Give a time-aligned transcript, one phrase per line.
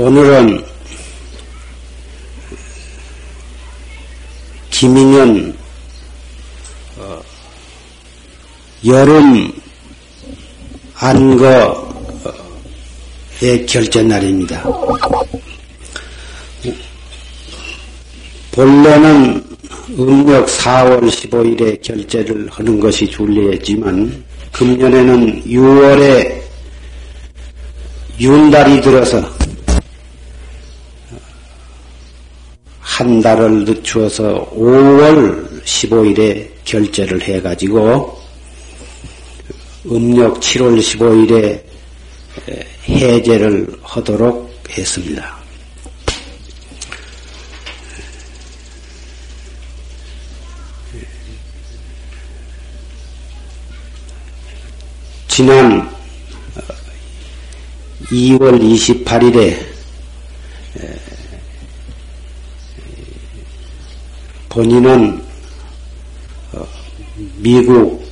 [0.00, 0.64] 오늘은
[4.70, 5.54] 김인년
[6.96, 7.20] 어,
[8.86, 9.52] 여름
[10.94, 11.76] 안거의
[13.66, 14.62] 결전 날입니다.
[18.52, 19.44] 본래는
[19.98, 26.40] 음력 4월 15일에 결제를 하는 것이 줄례였지만 금년에는 6월에
[28.18, 29.39] 윤달이 들어서
[32.90, 38.20] 한 달을 늦추어서 5월 15일에 결제를 해가지고
[39.86, 41.62] 음력 7월 15일에
[42.88, 45.38] 해제를 하도록 했습니다.
[55.28, 55.88] 지난
[58.10, 59.69] 2월 28일에
[64.50, 65.22] 본인은
[66.52, 66.66] 어,
[67.36, 68.04] 미국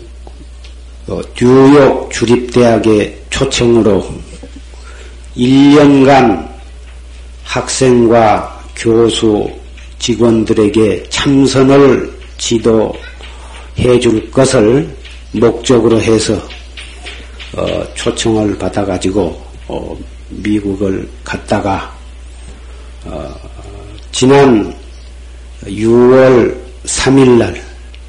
[1.08, 4.08] 어, 뉴욕 주립대학의 초청으로
[5.36, 6.48] 1년간
[7.42, 9.50] 학생과 교수
[9.98, 14.96] 직원들에게 참선을 지도해 줄 것을
[15.32, 16.34] 목적으로 해서
[17.56, 19.48] 어, 초청을 받아가지고
[20.28, 21.92] 미국을 갔다가
[24.12, 24.77] 지난
[25.68, 27.62] 6월 3일 날,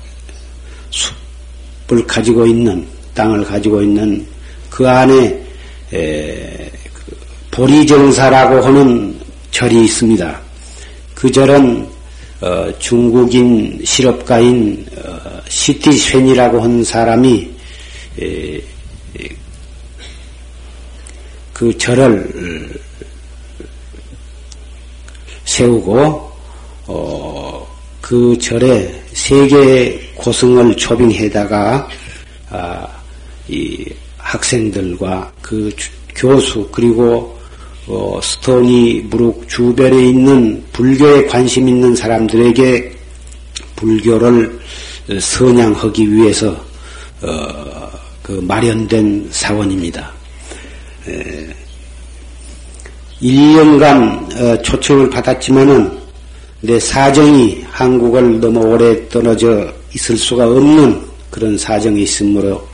[0.90, 4.25] 숲을 가지고 있는 땅을 가지고 있는
[4.72, 5.46] 그 안에
[5.92, 6.72] 그
[7.52, 9.16] 보리정사라고 하는
[9.52, 10.50] 절이 있습니다.
[11.22, 11.88] 그 절은
[12.42, 17.48] 어, 중국인 실업가인 어, 시티쉔이라고 한 사람이
[18.20, 19.30] 에, 에,
[21.54, 22.81] 그 절을
[25.46, 26.31] 세우고
[26.88, 27.68] 어,
[28.02, 31.88] 그 절에 세계 고승을 초빙해다가
[32.50, 32.88] 아,
[33.48, 33.86] 이
[34.18, 35.72] 학생들과 그
[36.16, 37.40] 교수 그리고
[37.88, 42.92] 어, 스토니 무룩 주변에 있는 불교에 관심 있는 사람들에게
[43.75, 44.59] 불교를
[45.19, 46.50] 선양하기 위해서
[47.22, 47.90] 어,
[48.22, 50.12] 그 마련된 사원입니다.
[51.07, 51.48] 에,
[53.22, 56.00] 1년간 어, 초청을 받았지만은
[56.62, 61.01] 내 사정이 한국을 너무 오래 떨어져 있을 수가 없는
[61.31, 62.68] 그런 사정이 있으므로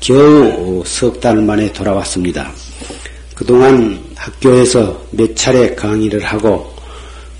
[0.00, 2.50] 겨우 석 달 만에 돌아왔습니다.
[3.34, 6.74] 그동안 학교에서 몇 차례 강의를 하고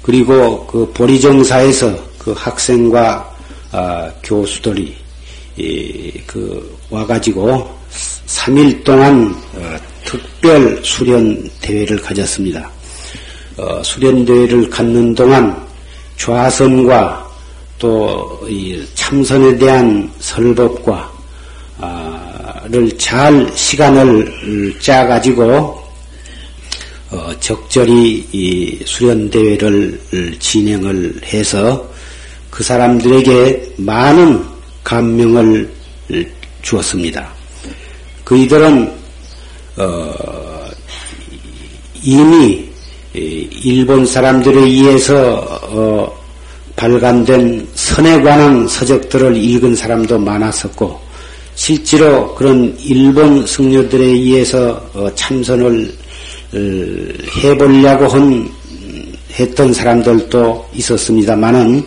[0.03, 3.35] 그리고 그 보리정사에서 그 학생과
[3.73, 4.95] 아, 교수들이
[5.57, 7.69] 이, 그 와가지고
[8.27, 12.71] 3일 동안 어, 특별 수련 대회를 가졌습니다.
[13.57, 15.67] 어, 수련 대회를 갖는 동안
[16.17, 17.27] 좌선과
[17.79, 21.13] 또이 참선에 대한 설법과
[21.79, 25.86] 아, 를잘 시간을 짜가지고
[27.11, 30.01] 어, 적절히 수련 대회를
[30.39, 31.89] 진행을 해서
[32.51, 34.45] 그 사람들에게 많은
[34.83, 35.71] 감명을
[36.63, 37.33] 주었습니다.
[38.25, 38.93] 그이들은
[39.77, 40.15] 어,
[42.03, 42.67] 이미
[43.13, 45.37] 일본 사람들에 의해서
[45.71, 46.27] 어,
[46.77, 51.01] 발간된 선에 관한 서적들을 읽은 사람도 많았었고
[51.55, 55.91] 실제로 그런 일본 승려들에 의해서 어, 참선을
[56.55, 58.51] 해보려고 한,
[59.39, 61.87] 했던 사람들도 있었습니다만은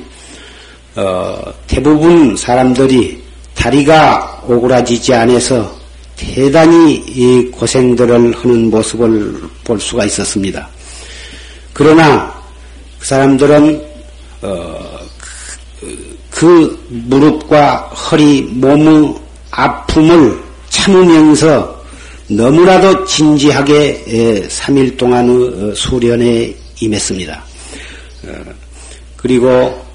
[0.95, 3.21] 어, 대부분 사람들이
[3.55, 5.79] 다리가 오그라지지 않아서
[6.15, 10.67] 대단히 고생들을 하는 모습을 볼 수가 있었습니다.
[11.73, 12.33] 그러나
[12.99, 13.81] 그 사람들은
[14.41, 14.99] 어,
[15.79, 19.15] 그, 그 무릎과 허리, 몸의
[19.51, 20.37] 아픔을
[20.69, 21.78] 참으면서
[22.29, 27.43] 너무나도 진지하게 3일 동안의 어, 수련에 임했습니다.
[28.27, 28.33] 어,
[29.17, 29.89] 그리고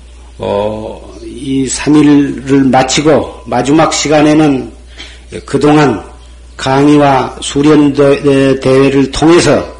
[1.24, 4.72] 이 3일을 마치고 마지막 시간에는
[5.46, 6.02] 그동안
[6.56, 9.72] 강의와 수련 대회를 통해서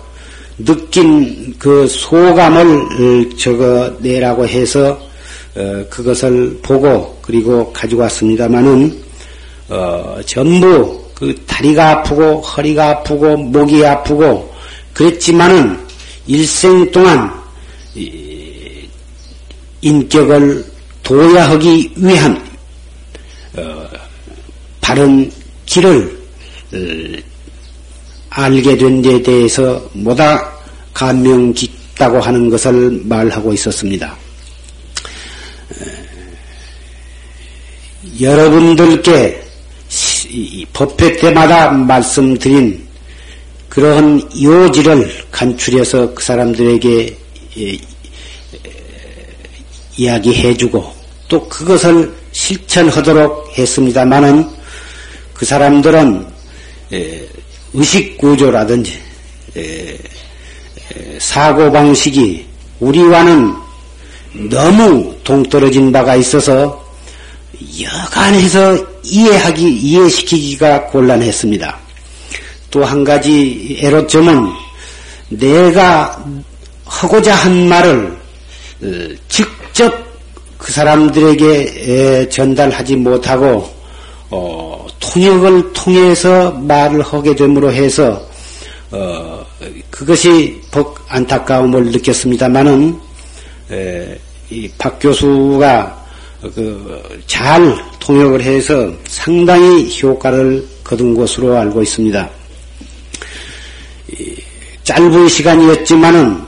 [0.59, 4.97] 느낀 그 소감을 적어 내라고 해서
[5.56, 9.03] 어, 그것을 보고 그리고 가지고 왔습니다마는
[9.69, 14.53] 어, 전부 그 다리가 아프고 허리가 아프고 목이 아프고
[14.93, 15.79] 그랬지만은
[16.27, 17.33] 일생 동안
[19.81, 20.65] 인격을
[21.03, 22.43] 도야하기 위한
[23.57, 23.87] 어,
[24.81, 25.31] 바른
[25.67, 26.25] 길을
[28.31, 30.51] 알게 된 데 대해서 뭐다
[30.93, 34.17] 감명 깊다고 하는 것을 말하고 있었습니다.
[38.21, 39.44] 여러분들께
[40.73, 42.85] 법회 때마다 말씀드린
[43.69, 47.17] 그러한 요지를 간추려서 그 사람들에게
[49.97, 50.93] 이야기해주고
[51.29, 54.49] 또 그것을 실천하도록 했습니다마는
[55.35, 56.27] 그 사람들은
[57.73, 58.99] 의식 구조라든지
[61.19, 62.47] 사고 방식이
[62.81, 63.55] 우리와는
[64.51, 66.84] 너무 동떨어진 바가 있어서
[67.81, 71.85] 여간해서 이해하기, 이해시키기가 곤란했습니다.
[72.71, 74.51] 또 한 가지 애로점은
[75.29, 76.25] 내가
[76.85, 78.19] 하고자 한 말을
[78.83, 79.95] 어, 직접
[80.59, 83.73] 그 사람들에게 전달하지 못하고
[84.31, 88.21] 어, 통역을 통해서 말을 하게 됨으로 해서
[88.91, 89.45] 어,
[89.91, 92.99] 그것이 복 안타까움을 느꼈습니다마는
[94.79, 96.04] 박 교수가
[96.55, 102.31] 그 잘 통역을 해서 상당히 효과를 거둔 것으로 알고 있습니다.
[104.85, 106.43] 짧은 시간이었지만은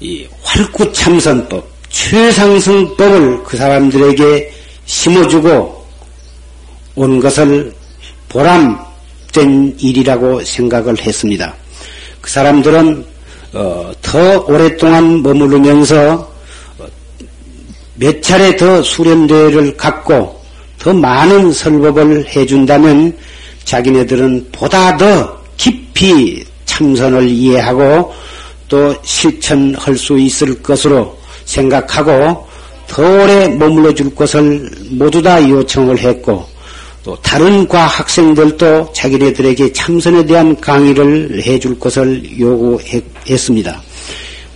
[0.00, 4.52] 이 활구참선법, 최상승법을 그 사람들에게
[4.84, 5.86] 심어주고
[6.96, 7.72] 온 것을
[8.28, 11.54] 보람된 일이라고 생각을 했습니다.
[12.20, 13.06] 그 사람들은
[13.52, 16.33] 어, 더 오랫동안 머무르면서 몇
[18.24, 20.40] 차례 더 수련대회를 갖고
[20.78, 23.14] 더 많은 설법을 해준다면
[23.64, 28.14] 자기네들은 보다 더 깊이 참선을 이해하고
[28.66, 31.14] 또 실천할 수 있을 것으로
[31.44, 32.48] 생각하고
[32.86, 36.46] 더 오래 머물러 줄 것을 모두 다 요청을 했고
[37.02, 43.82] 또 다른 과 학생들도 자기네들에게 참선에 대한 강의를 해줄 것을 요구했습니다.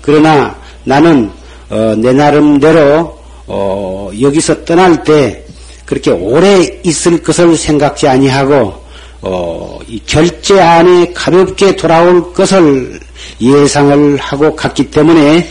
[0.00, 1.30] 그러나 나는
[1.68, 3.17] 어, 내 나름대로
[3.48, 5.44] 어, 여기서 떠날 때
[5.84, 8.74] 그렇게 오래 있을 것을 생각지 아니하고
[9.22, 13.00] 어, 이 결제 안에 가볍게 돌아올 것을
[13.40, 15.48] 예상을 하고 갔기 때문에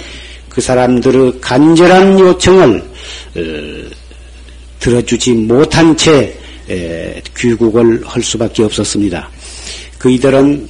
[0.47, 2.83] 그 사람들의 간절한 요청을
[3.35, 3.41] 어,
[4.79, 6.37] 들어주지 못한 채
[6.69, 9.29] 에, 귀국을 할 수밖에 없었습니다.
[9.97, 10.69] 그이들은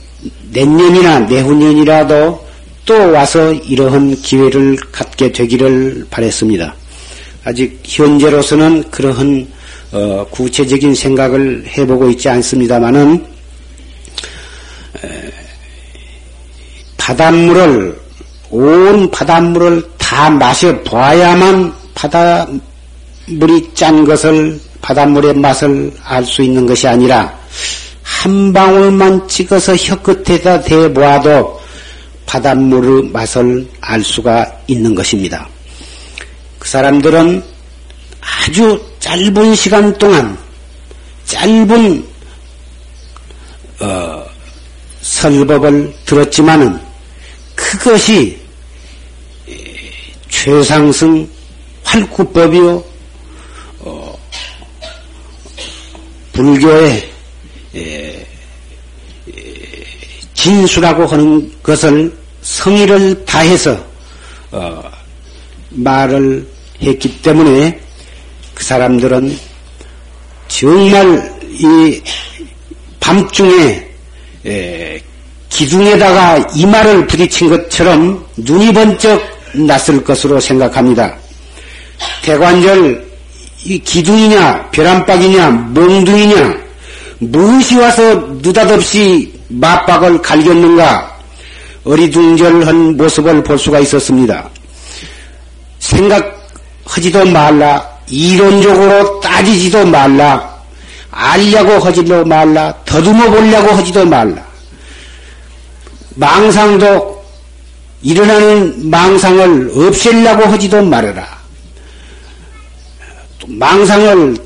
[0.51, 2.47] 내년이나 내후년이라도
[2.85, 6.73] 또 와서 이러한 기회를 갖게 되기를 바랬습니다.
[7.47, 9.47] 아직 현재로서는 그러한
[9.93, 13.25] 어, 구체적인 생각을 해보고 있지 않습니다만은
[16.97, 17.97] 바닷물을
[18.49, 27.33] 온 바닷물을 다 마셔 봐야만 바닷물이 짠 것을 바닷물의 맛을 알 수 있는 것이 아니라
[28.03, 31.61] 한 방울만 찍어서 혀끝에다 대보아도
[32.25, 35.47] 바닷물의 맛을 알 수가 있는 것입니다.
[36.67, 37.41] 그 사람들은
[38.19, 40.37] 아주 짧은 시간 동안
[41.23, 42.05] 짧은
[43.79, 44.25] 어,
[44.99, 46.77] 설법을 들었지만은
[47.55, 48.37] 그것이
[50.27, 51.29] 최상승
[51.85, 52.83] 활구법이요,
[53.79, 54.19] 어,
[56.33, 57.09] 불교의
[60.33, 63.81] 진수라고 하는 것을 성의를 다해서
[64.51, 64.83] 어,
[65.69, 67.79] 말을 했기 때문에
[68.53, 69.37] 그 사람들은
[70.47, 72.01] 정말 이
[72.99, 73.87] 밤중에
[74.45, 75.01] 에,
[75.49, 79.21] 기둥에다가 이마를 부딪힌 것처럼 눈이 번쩍
[79.53, 81.15] 났을 것으로 생각합니다.
[82.21, 83.07] 대관절
[83.65, 86.57] 이 기둥이냐 벼람박이냐 몽둥이냐
[87.19, 91.17] 무엇이 와서 느닷없이 맞박을 갈겼는가
[91.83, 94.49] 어리둥절한 모습을 볼 수가 있었습니다.
[95.79, 96.36] 생각
[96.87, 100.57] 하지도 말라 이론적으로 따지지도 말라
[101.11, 104.45] 알려고 하지도 말라 더듬어 보려고 하지도 말라.
[106.15, 107.25] 망상도
[108.01, 111.27] 일어나는 망상을 없애려고 하지도 말아라.
[113.47, 114.37] 망상을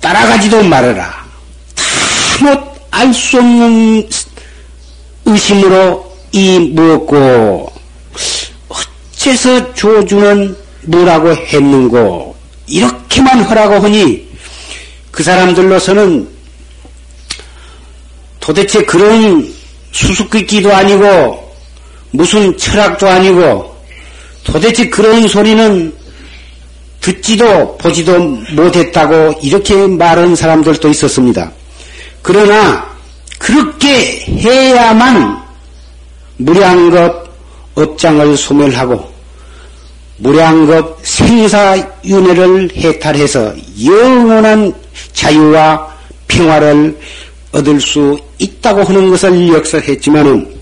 [0.00, 1.24] 따라가지도 말아라.
[2.40, 4.08] 다못 알 수 없는
[5.24, 7.72] 의심으로 이 무엇고
[8.68, 10.56] 어째서 조주는
[10.88, 12.34] 뭐라고 했는고
[12.66, 14.26] 이렇게만 하라고 하니
[15.10, 16.28] 그 사람들로서는
[18.40, 19.46] 도대체 그런
[19.92, 21.54] 수수께끼도 아니고
[22.10, 23.76] 무슨 철학도 아니고
[24.44, 25.92] 도대체 그런 소리는
[27.00, 28.18] 듣지도 보지도
[28.54, 31.50] 못했다고 이렇게 말하는 사람들도 있었습니다.
[32.22, 32.88] 그러나
[33.38, 35.38] 그렇게 해야만
[36.38, 37.28] 무량겁
[37.74, 39.17] 업장을 소멸하고
[40.18, 44.72] 무량겁 생사윤회를 해탈해서 영원한
[45.12, 45.96] 자유와
[46.26, 46.98] 평화를
[47.52, 50.58] 얻을 수 있다고 하는 것을 역설했지만은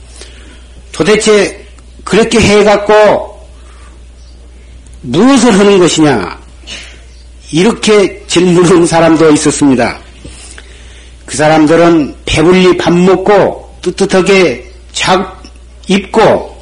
[0.92, 1.66] 도대체
[2.04, 3.36] 그렇게 해갖고
[5.02, 6.38] 무엇을 하는 것이냐
[7.52, 9.98] 이렇게 질문하는 사람도 있었습니다.
[11.24, 15.42] 그 사람들은 배불리 밥 먹고 뜨뜻하게 작
[15.88, 16.56] 입고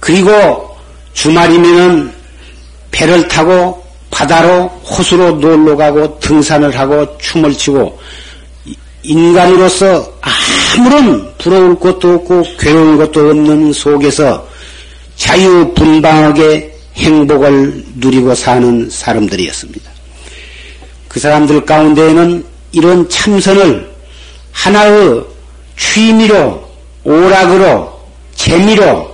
[0.00, 0.73] 그리고
[1.14, 2.12] 주말이면은
[2.90, 7.98] 배를 타고 바다로 호수로 놀러 가고 등산을 하고 춤을 추고
[9.02, 14.46] 인간으로서 아무런 부러울 것도 없고 괴로운 것도 없는 속에서
[15.16, 19.90] 자유분방하게 행복을 누리고 사는 사람들이었습니다.
[21.08, 23.90] 그 사람들 가운데에는 이런 참선을
[24.52, 25.24] 하나의
[25.76, 26.64] 취미로
[27.04, 28.00] 오락으로
[28.34, 29.13] 재미로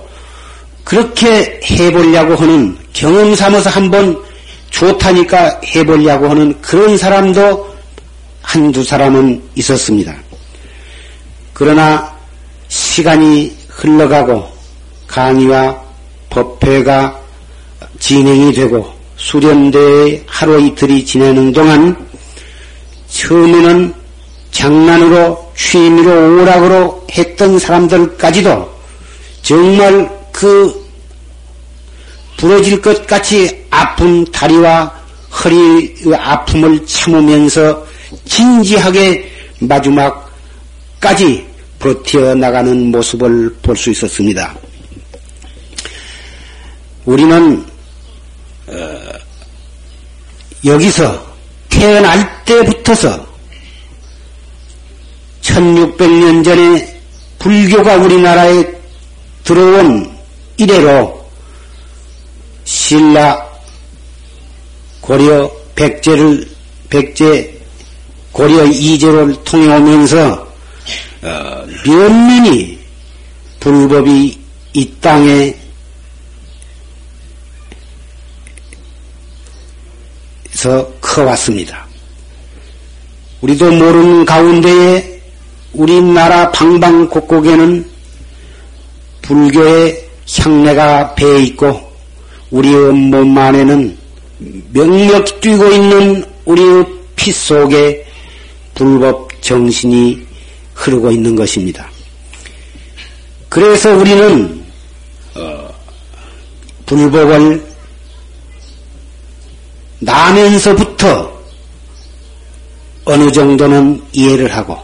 [0.91, 4.21] 그렇게 해보려고 하는 경험 삼아서 한번
[4.71, 7.73] 좋다니까 해보려고 하는 그런 사람도
[8.41, 10.13] 한두 사람은 있었습니다.
[11.53, 12.13] 그러나
[12.67, 14.45] 시간이 흘러가고
[15.07, 15.81] 강의와
[16.29, 17.17] 법회가
[17.99, 21.95] 진행이 되고 수련대에 하루 이틀이 지내는 동안
[23.07, 23.93] 처음에는
[24.51, 28.69] 장난으로 취미로 오락으로 했던 사람들까지도
[29.41, 30.80] 정말 그
[32.41, 34.91] 부러질 것 같이 아픈 다리와
[35.31, 37.85] 허리 아픔을 참으면서
[38.25, 41.45] 진지하게 마지막까지
[41.77, 44.55] 버텨 나가는 모습을 볼 수 있었습니다.
[47.05, 47.63] 우리는
[48.65, 48.99] 어,
[50.65, 51.23] 여기서
[51.69, 53.23] 태어날 때부터서
[55.43, 57.01] 1600년 전에
[57.37, 58.65] 불교가 우리나라에
[59.43, 60.11] 들어온
[60.57, 61.20] 이래로
[62.71, 63.45] 신라
[65.01, 66.49] 고려 백제를
[66.89, 67.59] 백제
[68.31, 70.47] 고려 이제를 통해 오면서
[71.21, 72.79] 어, 면면이
[73.59, 74.39] 불법이
[74.73, 75.53] 이 땅에
[80.51, 81.85] 서 커왔습니다.
[83.41, 85.21] 우리도 모르는 가운데에
[85.73, 87.91] 우리나라 방방곡곡에는
[89.23, 90.09] 불교의
[90.39, 91.90] 향내가 배어 있고
[92.51, 93.97] 우리의 몸 안에는
[94.73, 98.05] 명력 뛰고 있는 우리의 피 속에
[98.75, 100.25] 불법 정신이
[100.73, 101.89] 흐르고 있는 것입니다.
[103.49, 104.63] 그래서 우리는
[105.35, 105.69] 어,
[106.85, 107.63] 불법을
[109.99, 111.31] 나면서부터
[113.05, 114.77] 어느 정도는 이해를 하고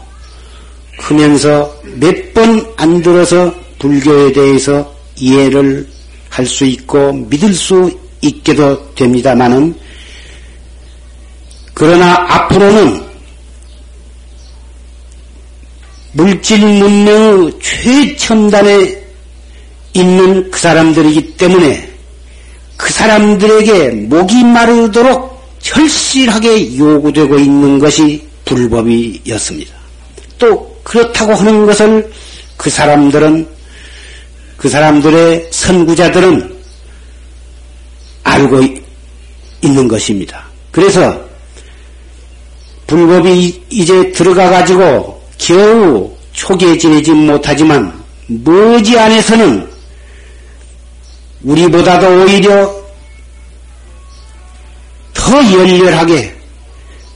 [0.98, 5.88] 크면서 몇 번 안 들어서 불교에 대해서 이해를
[6.38, 7.90] 할 수 있고 믿을 수
[8.20, 9.74] 있게도 됩니다마는
[11.74, 13.02] 그러나 앞으로는
[16.12, 19.04] 물질 문명의 최첨단의
[19.94, 21.92] 있는 그 사람들이기 때문에
[22.76, 29.74] 그 사람들에게 목이 마르도록 절실하게 요구되고 있는 것이 불법이었습니다.
[30.38, 32.12] 또 그렇다고 하는 것을
[32.56, 33.57] 그 사람들은
[34.58, 36.58] 그 사람들의 선구자들은
[38.24, 38.60] 알고
[39.62, 40.44] 있는 것입니다.
[40.72, 41.18] 그래서
[42.88, 47.92] 불법이 이제 들어가 가지고 겨우 초기에 지내지 못하지만
[48.26, 49.68] 머지 안에서는
[51.44, 52.74] 우리보다도 오히려
[55.14, 56.34] 더 열렬하게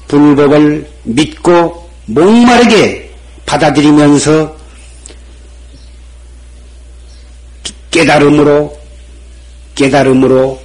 [0.06, 3.10] 불법을 믿고 목마르게
[3.46, 4.61] 받아들이면서
[7.92, 8.76] 깨달음으로
[9.76, 10.60] 깨달음으로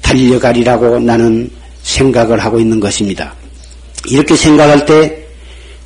[0.00, 1.50] 달려가리라고 나는
[1.82, 3.34] 생각을 하고 있는 것입니다.
[4.06, 5.26] 이렇게 생각할 때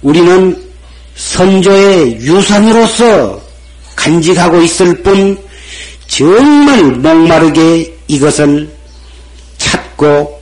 [0.03, 0.71] 우리는
[1.17, 3.41] 선조의 유산으로서
[3.97, 5.37] 간직하고 있을 뿐
[6.07, 8.69] 정말 목마르게 이것을
[9.59, 10.41] 찾고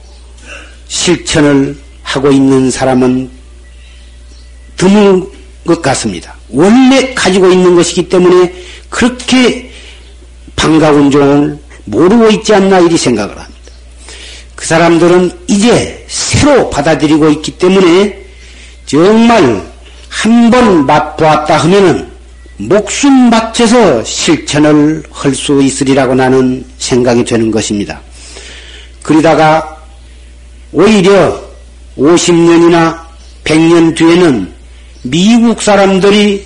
[0.88, 3.30] 실천을 하고 있는 사람은
[4.76, 5.30] 드문
[5.64, 6.34] 것 같습니다.
[6.48, 8.52] 원래 가지고 있는 것이기 때문에
[8.88, 9.69] 그렇게
[10.60, 13.50] 반가운 종을 모르고 있지 않나 이리 생각을 합니다.
[14.54, 18.20] 그 사람들은 이제 새로 받아들이고 있기 때문에
[18.84, 19.70] 정말
[20.10, 22.10] 한 번 맛보았다 하면은
[22.58, 28.00] 목숨 바쳐서 실천을 할 수 있으리라고 나는 생각이 되는 것입니다.
[29.02, 29.78] 그러다가
[30.72, 31.40] 오히려
[31.96, 32.98] 50년이나
[33.44, 34.52] 100년 뒤에는
[35.04, 36.44] 미국 사람들이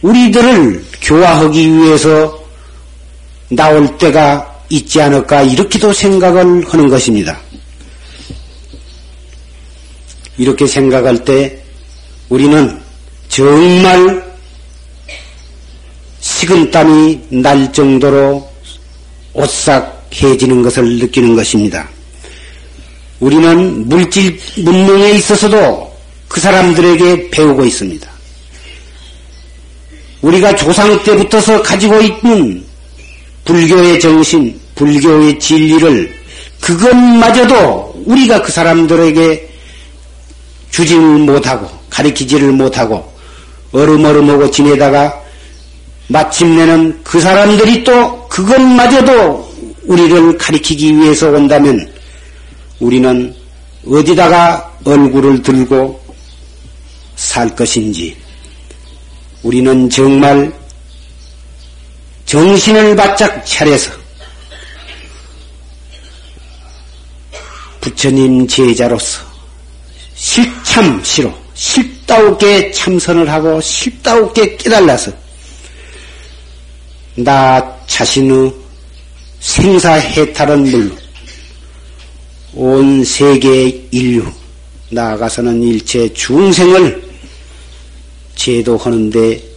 [0.00, 2.39] 우리들을 교화하기 위해서
[3.50, 7.38] 나올 때가 있지 않을까 이렇게도 생각을 하는 것입니다.
[10.38, 11.62] 이렇게 생각할 때
[12.28, 12.80] 우리는
[13.28, 14.30] 정말
[16.20, 18.48] 식은땀이 날 정도로
[19.34, 21.88] 오싹해지는 것을 느끼는 것입니다.
[23.18, 25.94] 우리는 물질 문명에 있어서도
[26.28, 28.08] 그 사람들에게 배우고 있습니다.
[30.22, 32.69] 우리가 조상 때부터서 가지고 있는
[33.44, 36.12] 불교의 정신, 불교의 진리를
[36.60, 39.48] 그것마저도 우리가 그 사람들에게
[40.70, 43.10] 주지를 못하고 가리키지를 못하고
[43.72, 45.20] 얼음얼음하고 지내다가
[46.08, 49.50] 마침내는 그 사람들이 또 그것마저도
[49.84, 51.88] 우리를 가리키기 위해서 온다면
[52.80, 53.34] 우리는
[53.86, 56.00] 어디다가 얼굴을 들고
[57.16, 58.16] 살 것인지
[59.42, 60.52] 우리는 정말
[62.30, 63.90] 정신을 바짝 차려서
[67.80, 69.20] 부처님 제자로서
[70.14, 75.10] 실참시로 실다우게 참선을 하고 실다우게 깨달아서
[77.16, 78.54] 나 자신의
[79.40, 80.98] 생사해탈은 물론
[82.54, 84.24] 온 세계 인류
[84.90, 87.10] 나아가서는 일체 중생을
[88.36, 89.49] 제도하는데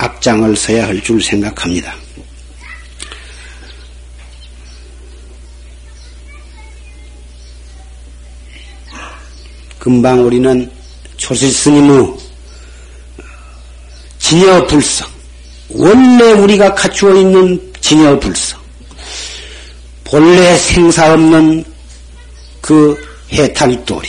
[0.00, 1.94] 앞장을 서야 할 줄 생각합니다.
[9.78, 10.70] 금방 우리는
[11.16, 12.14] 조실 스님의
[14.18, 15.08] 진여 불성,
[15.70, 18.60] 원래 우리가 갖추어 있는 진여 불성,
[20.04, 21.64] 본래 생사 없는
[22.60, 22.96] 그
[23.32, 24.08] 해탈 도리,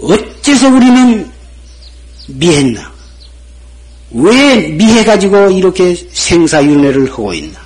[0.00, 1.30] 어째서 우리는
[2.28, 2.93] 미했나?
[4.14, 7.58] 왜 미해가지고 이렇게 생사윤회를 하고 있나?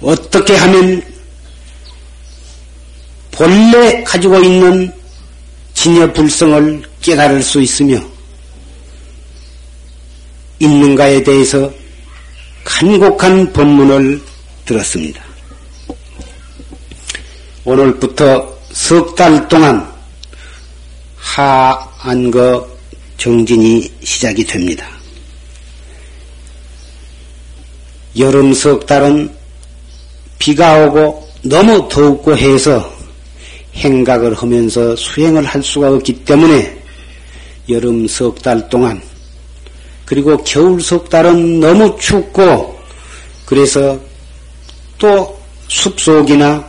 [0.00, 1.00] 어떻게 하면
[3.30, 4.92] 본래 가지고 있는
[5.74, 8.00] 진여불성을 깨달을 수 있으며
[10.58, 11.72] 있는가에 대해서
[12.64, 14.20] 간곡한 본문을
[14.64, 15.22] 들었습니다.
[17.64, 19.88] 오늘부터 석 달 동안
[21.16, 22.71] 하안거
[23.22, 24.84] 정진이 시작이 됩니다.
[28.18, 29.32] 여름 석 달은
[30.40, 32.92] 비가 오고 너무 덥고 해서
[33.76, 36.82] 행각을 하면서 수행을 할 수가 없기 때문에
[37.68, 39.00] 여름 석 달 동안
[40.04, 42.76] 그리고 겨울 석 달은 너무 춥고
[43.46, 44.00] 그래서
[44.98, 46.68] 또 숲속이나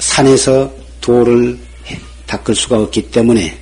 [0.00, 0.68] 산에서
[1.00, 1.56] 돌을
[2.26, 3.59] 닦을 수가 없기 때문에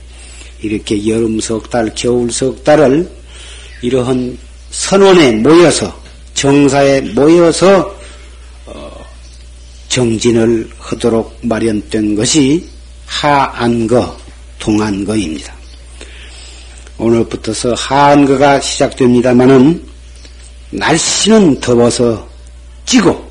[0.63, 3.09] 이렇게 여름 석 달, 겨울 석 달을
[3.83, 4.37] 이러한
[4.71, 5.95] 선원에 모여서
[6.35, 7.97] 정사에 모여서
[9.89, 12.65] 정진을 하도록 마련된 것이
[13.07, 14.17] 하안거,
[14.59, 15.55] 동안거입니다.
[16.99, 19.83] 오늘부터서 한거가 시작됩니다마는
[20.71, 22.29] 날씨는 더워서
[22.85, 23.29] 찌고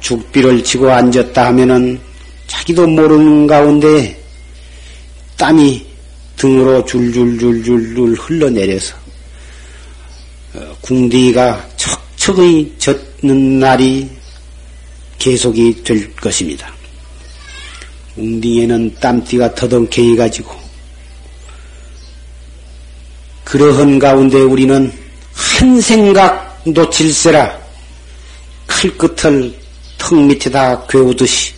[0.00, 1.98] 죽비를 치고 앉았다 하면은
[2.46, 4.25] 자기도 모르는 가운데
[5.36, 5.86] 땀이
[6.36, 8.94] 등으로 줄줄줄줄줄 흘러내려서
[10.54, 14.08] 어, 궁디가 척척의 젖는 날이
[15.18, 16.74] 계속이 될 것입니다.
[18.16, 20.54] 웅딩에는 땀띠가 터덩케이 가지고
[23.44, 24.90] 그러한 가운데 우리는
[25.32, 27.58] 한 생각 놓칠세라
[28.66, 29.54] 칼끝을
[29.98, 31.52] 턱 밑에다 괴우듯이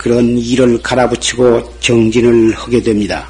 [0.00, 3.28] 그런 일을 갈아붙이고 정진을 하게 됩니다.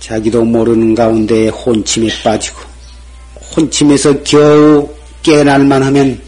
[0.00, 2.58] 자기도 모르는 가운데 혼침에 빠지고
[3.54, 6.20] 혼침에서 겨우 깨날만 하면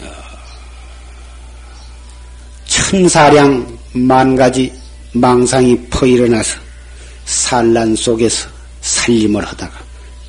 [0.00, 0.04] 어,
[2.66, 4.72] 천사량 만 가지
[5.14, 6.56] 망상이 퍼 일어나서
[7.24, 8.48] 산란 속에서
[8.80, 9.72] 살림을 하다가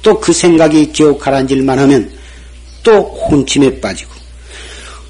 [0.01, 2.11] 또 그 생각이 겨우 가라앉을만 하면
[2.81, 4.22] 또 혼침에 빠지고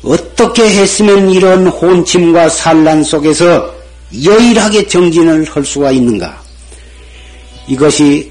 [0.04, 3.74] 어떻게 했으면 이런 혼침과 산란 속에서
[4.24, 6.44] 여일하게 정진을 할 수가 있는가?
[7.68, 8.30] 이것이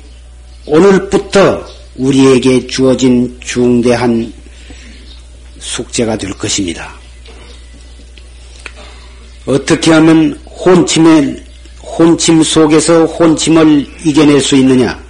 [0.67, 1.65] 오늘부터
[1.97, 4.33] 우리에게 주어진 중대한
[5.59, 6.93] 숙제가 될 것입니다.
[9.47, 11.43] 어떻게 하면 혼침을,
[11.83, 15.03] 혼침 속에서 혼침을 이겨낼 수 있느냐?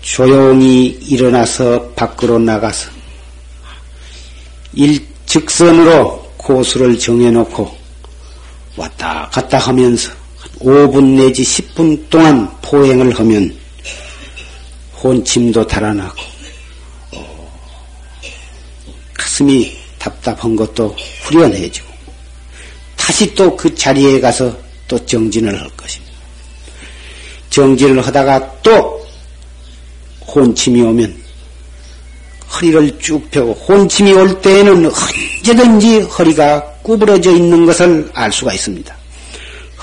[0.00, 3.03] 조용히 일어나서 밖으로 나가서
[4.76, 7.76] 일 직선으로 코스를 정해놓고
[8.76, 10.10] 왔다 갔다 하면서
[10.58, 13.56] 5분 내지 10분 동안 포행을 하면
[15.02, 16.22] 혼침도 달아나고
[17.12, 17.52] 어,
[19.14, 21.94] 가슴이 답답한 것도 후련해지고
[22.96, 24.56] 다시 또 그 자리에 가서
[24.88, 26.14] 또 정진을 할 것입니다.
[27.50, 29.06] 정진을 하다가 또
[30.26, 31.23] 혼침이 오면
[32.54, 38.94] 허리를 쭉 펴고 혼침이 올 때에는 언제든지 허리가 구부러져 있는 것을 알 수가 있습니다.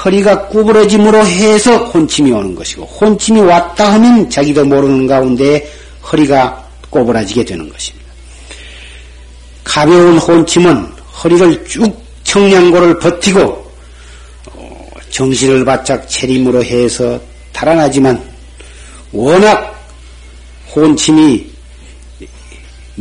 [0.04, 5.70] 허리가 구부러짐으로 해서 혼침이 오는 것이고 혼침이 왔다 하면 자기도 모르는 가운데
[6.12, 8.12] 허리가 꼬부라지게 되는 것입니다.
[9.64, 10.88] 가벼운 혼침은
[11.24, 13.72] 허리를 쭉 청량고를 버티고
[14.54, 17.20] 어, 정신을 바짝 차림으로 해서
[17.54, 18.22] 달아나지만
[19.12, 19.80] 워낙
[20.74, 21.51] 혼침이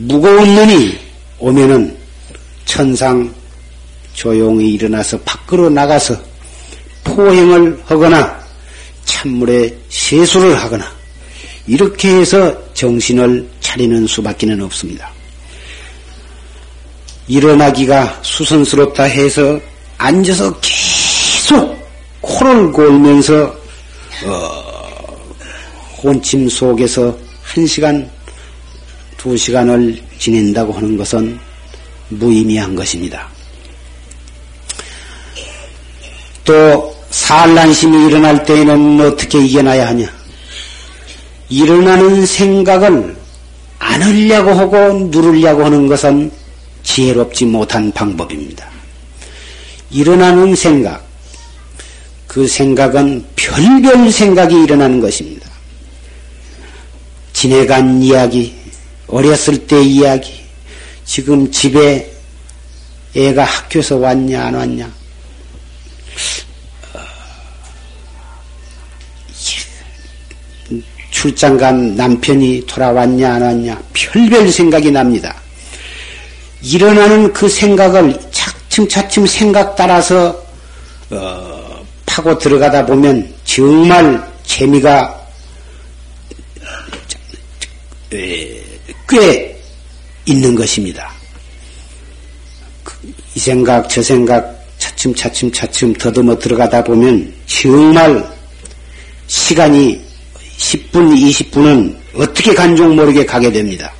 [0.00, 0.98] 무거운 눈이
[1.38, 1.96] 오면은
[2.64, 3.32] 천상
[4.14, 6.16] 조용히 일어나서 밖으로 나가서
[7.04, 8.40] 포행을 하거나
[9.04, 10.90] 찬물에 세수를 하거나
[11.66, 15.10] 이렇게 해서 정신을 차리는 수밖에는 없습니다.
[17.28, 19.58] 일어나기가 수선스럽다 해서
[19.98, 21.78] 앉아서 계속
[22.20, 23.54] 코를 골면서
[24.24, 25.16] 어,
[26.02, 28.10] 혼침 속에서 한 시간,
[29.20, 31.38] 두 시간을 지낸다고 하는 것은
[32.08, 33.28] 무의미한 것입니다.
[36.42, 40.10] 또 산란심이 일어날 때에는 어떻게 이겨나야 하냐?
[41.50, 43.14] 일어나는 생각을
[43.78, 46.32] 안 하려고 하고 누르려고 하는 것은
[46.82, 48.70] 지혜롭지 못한 방법입니다.
[49.90, 51.04] 일어나는 생각,
[52.26, 55.46] 그 생각은 별별 생각이 일어나는 것입니다.
[57.34, 58.59] 지내간 이야기,
[59.10, 60.40] 어렸을 때 이야기,
[61.04, 62.10] 지금 집에
[63.16, 64.90] 애가 학교에서 왔냐, 안 왔냐,
[71.20, 75.36] 출장 간 남편이 돌아왔냐 안 왔냐 별별 생각이 납니다.
[76.62, 80.42] 일어나는 그 생각을 차츰차츰 생각 따라서
[81.10, 85.20] 어, 파고 들어가다 보면 정말 재미가
[89.10, 89.60] 꽤
[90.24, 91.10] 있는 것입니다.
[92.84, 92.96] 그,
[93.34, 98.24] 이 생각 저 생각 차츰 차츰 차츰 더듬어 들어가다 보면 정말
[99.26, 100.00] 시간이
[100.58, 103.92] 10분, 20분은 어떻게 간종 모르게 가게 됩니다.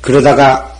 [0.00, 0.74] 그러다가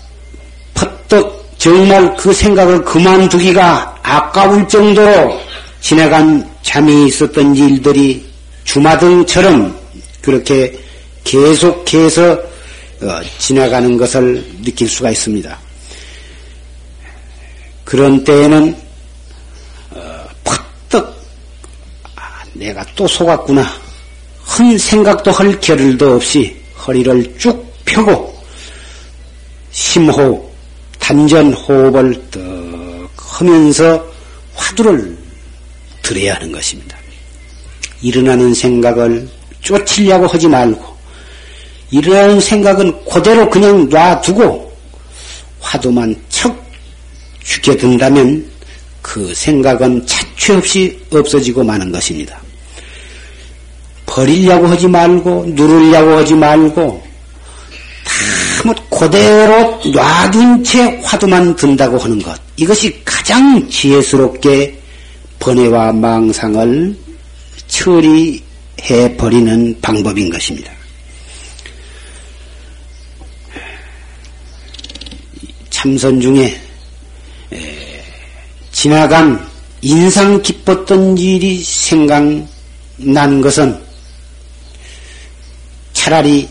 [0.73, 5.39] 퍼뜩 정말 그 생각을 그만두기가 아까울 정도로
[5.81, 8.27] 지나간 잠이 있었던 일들이
[8.65, 9.77] 주마등처럼
[10.23, 10.88] 그렇게
[11.29, 15.59] 계속해서 어, 지나가는 것을 느낄 수가 있습니다.
[17.85, 18.89] 그런 때에는
[22.55, 23.65] 내가 또 속았구나.
[24.43, 28.37] 한 생각도 할 겨를도 없이 허리를 쭉 펴고
[29.71, 30.51] 심호흡,
[30.99, 34.05] 단전 호흡을 떡 하면서
[34.55, 35.17] 화두를
[36.03, 36.97] 들어야 하는 것입니다.
[38.01, 39.29] 일어나는 생각을
[39.61, 40.98] 쫓으려고 하지 말고
[41.91, 44.73] 일어나는 생각은 그대로 그냥 놔두고
[45.61, 46.57] 화두만 척
[47.43, 48.45] 죽여든다면
[49.01, 52.39] 그 생각은 차취 없이 없어지고 마는 것입니다.
[54.05, 57.03] 버리려고 하지 말고 누르려고 하지 말고
[58.63, 64.79] 다뭐 그대로 놔둔 채 화두만 든다고 하는 것 이것이 가장 지혜스럽게
[65.39, 66.97] 번뇌와 망상을
[67.69, 70.78] 처리해 버리는 방법인 것입니다.
[75.79, 76.61] 참선 중에
[78.73, 79.49] 지나간
[79.81, 83.81] 인상 깊었던 일이 생각난 것은
[85.93, 86.49] 차라리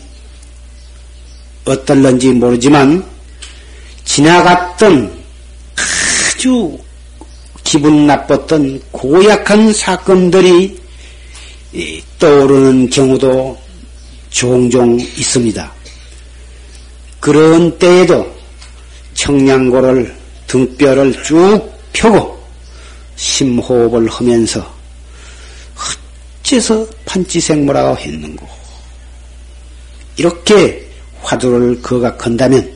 [1.66, 3.04] 어떨런지 모르지만
[4.06, 5.22] 지나갔던
[5.74, 6.78] 아주
[7.64, 10.80] 기분 나빴던 고약한 사건들이
[12.18, 13.58] 떠오르는 경우도
[14.30, 15.70] 종종 있습니다.
[17.20, 18.37] 그런 때에도
[19.18, 20.14] 청량고를
[20.46, 21.60] 등뼈를 쭉
[21.92, 22.40] 펴고
[23.16, 24.74] 심호흡을 하면서
[26.40, 28.48] 어째서 판치생모라고 했는고
[30.16, 30.88] 이렇게
[31.22, 32.72] 화두를 거각한다면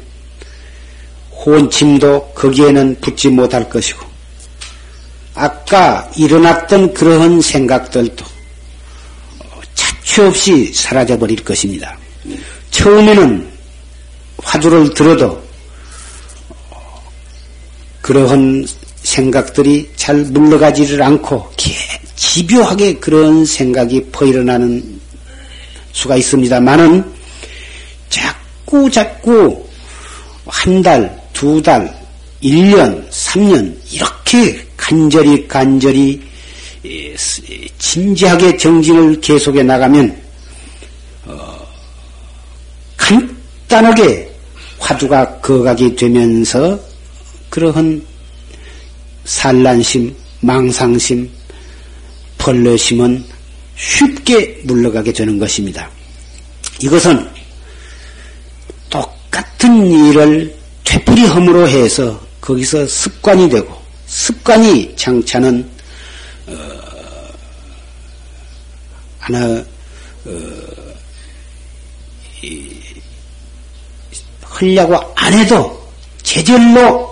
[1.31, 4.05] 혼침도 거기에는 붙지 못할 것이고
[5.35, 8.25] 아까 일어났던 그러한 생각들도
[9.75, 11.97] 차취 없이 사라져 버릴 것입니다.
[12.71, 13.49] 처음에는
[14.39, 15.42] 화두를 들어도
[18.03, 21.51] 그러한 생각들이 잘 물러가지를 않고
[22.17, 25.01] 집요하게 그런 생각이 퍼일어나는
[25.93, 27.05] 수가 있습니다만은
[28.09, 29.65] 자꾸 자꾸
[30.47, 32.03] 한 달, 두 달,
[32.43, 36.21] 1년, 3년 이렇게 간절히 간절히
[37.79, 40.21] 진지하게 정진을 계속해 나가면
[41.27, 41.67] 어,
[42.97, 44.29] 간단하게
[44.79, 46.79] 화두가 거각이 되면서
[47.53, 48.03] 그러한
[49.25, 51.31] 산란심, 망상심,
[52.39, 53.23] 벌러심은
[53.77, 55.91] 쉽게 물러가게 되는 것입니다.
[56.81, 57.29] 이것은
[58.89, 65.71] 똑같은 일을 되풀이함으로 해서 거기서 습관이 되고 습관이 장차는
[66.47, 66.55] 어,
[69.19, 69.63] 하나
[70.25, 70.31] 어,
[72.43, 72.71] 이,
[74.41, 75.87] 하려고 안 해도
[76.23, 77.12] 제절로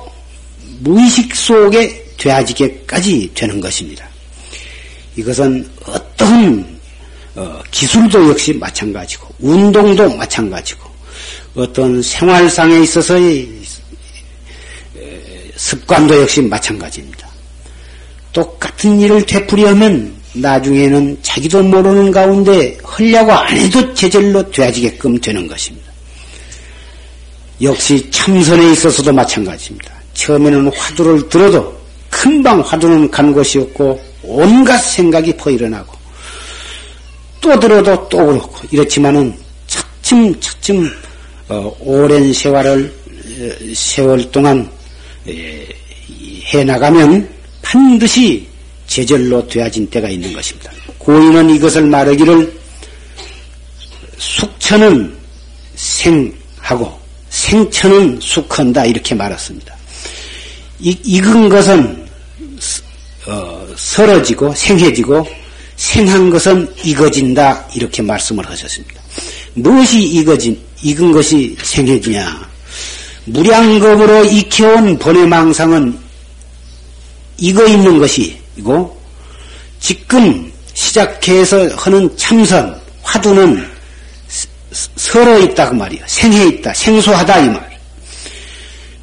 [0.80, 4.06] 무의식 속에 되어지게까지 되는 것입니다.
[5.16, 6.78] 이것은 어떤
[7.34, 10.90] 어, 기술도 역시 마찬가지고 운동도 마찬가지고
[11.54, 13.60] 어떤 생활상에 있어서의
[15.60, 17.28] 습관도 역시 마찬가지입니다.
[18.32, 25.90] 똑같은 일을 되풀이하면 나중에는 자기도 모르는 가운데 하려고 안 해도 제절로 되어지게끔 되는 것입니다.
[27.60, 29.99] 역시 참선에 있어서도 마찬가지입니다.
[30.14, 35.96] 처음에는 화두를 들어도 금방 화두는 간 것이 없고 온갖 생각이 퍼일어나고
[37.40, 39.34] 또 들어도 또 그렇고 이렇지만은
[39.66, 40.90] 차츰 차츰
[41.48, 44.70] 어, 오랜 세월을 어, 세월 동안
[45.26, 47.28] 해 나가면
[47.62, 48.46] 반드시
[48.86, 50.72] 제절로 되어진 때가 있는 것입니다.
[50.98, 52.60] 고인은 이것을 말하기를
[54.18, 55.16] 숙천은
[55.76, 56.98] 생하고
[57.30, 59.79] 생천은 숙한다 이렇게 말했습니다.
[60.80, 62.06] 익은 것은
[63.26, 65.26] 어, 설어지고 생해지고
[65.76, 69.00] 생한 것은 익어진다 이렇게 말씀을 하셨습니다.
[69.54, 72.48] 무엇이 익어진 익은 것이 생해지냐?
[73.26, 75.98] 무량겁으로 익혀온 번외망상은
[77.38, 79.00] 익어 있는 것이고
[79.80, 83.66] 지금 시작해서 하는 참선 화두는
[84.96, 86.02] 설어 있다 그 말이야.
[86.06, 87.78] 생해 있다, 생소하다 이 말.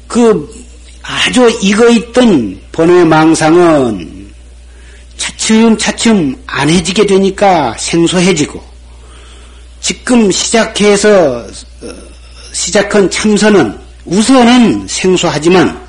[0.06, 0.67] 그
[1.08, 4.28] 아주 익어 있던 번외 망상은
[5.16, 8.62] 차츰차츰 안해지게 되니까 생소해지고
[9.80, 11.46] 지금 시작해서
[11.82, 11.94] 어,
[12.52, 15.88] 시작한 참선은 우선은 생소하지만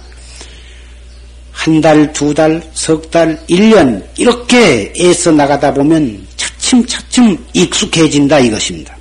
[1.51, 8.97] 한 달, 두 달, 석 달, 일 년 이렇게 애써 나가다 보면 차츰차츰 익숙해진다 이것입니다.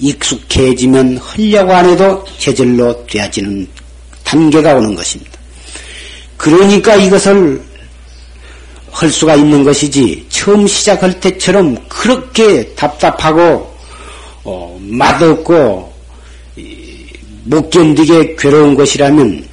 [0.00, 3.68] 익숙해지면 하려고 안 해도 제절로 되어지는
[4.30, 5.32] 단계가 오는 것입니다.
[6.36, 7.60] 그러니까 이것을
[8.92, 13.74] 할 수가 있는 것이지 처음 시작할 때처럼 그렇게 답답하고
[14.44, 15.92] 어, 맛없고
[17.44, 19.48] 못 견디게 괴로운 것이라면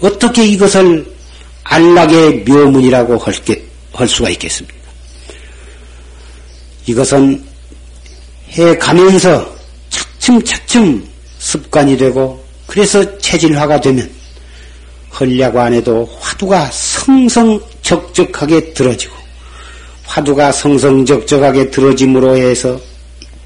[0.00, 1.06] 어떻게 이것을
[1.62, 4.76] 안락의 묘문이라고 할, 게, 할 수가 있겠습니다.
[6.86, 7.44] 이것은
[8.50, 9.56] 해 가면서
[9.90, 11.06] 차츰차츰
[11.38, 14.10] 습관이 되고 그래서 체질화가 되면
[15.18, 19.16] 헐려고 안 해도 화두가 성성적적하게 들어지고
[20.04, 22.78] 화두가 성성적적하게 들어짐으로 해서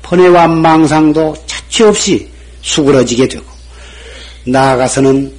[0.03, 2.29] 번뇌와 망상도 자취 없이
[2.63, 3.45] 수그러지게 되고
[4.47, 5.33] 나아가서는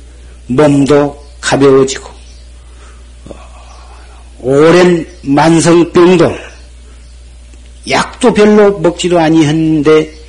[0.48, 2.10] 몸도 가벼워지고
[3.30, 3.36] 어,
[4.40, 6.34] 오랜 만성병도
[7.90, 10.21] 약도 별로 먹지도 아니했는데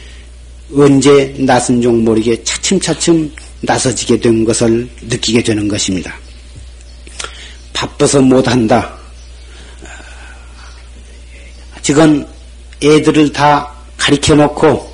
[0.74, 3.30] 언제 낯은 종 모르게 차츰차츰
[3.60, 6.14] 나서지게 된 것을 느끼게 되는 것입니다.
[7.72, 8.92] 바빠서 못한다.
[11.82, 12.26] 지금
[12.82, 14.92] 애들을 다 가리켜 놓고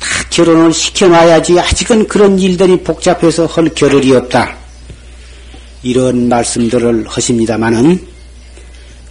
[0.00, 4.56] 다 결혼을 시켜놔야지 아직은 그런 일들이 복잡해서 할 겨를이 없다.
[5.82, 8.06] 이런 말씀들을 하십니다마는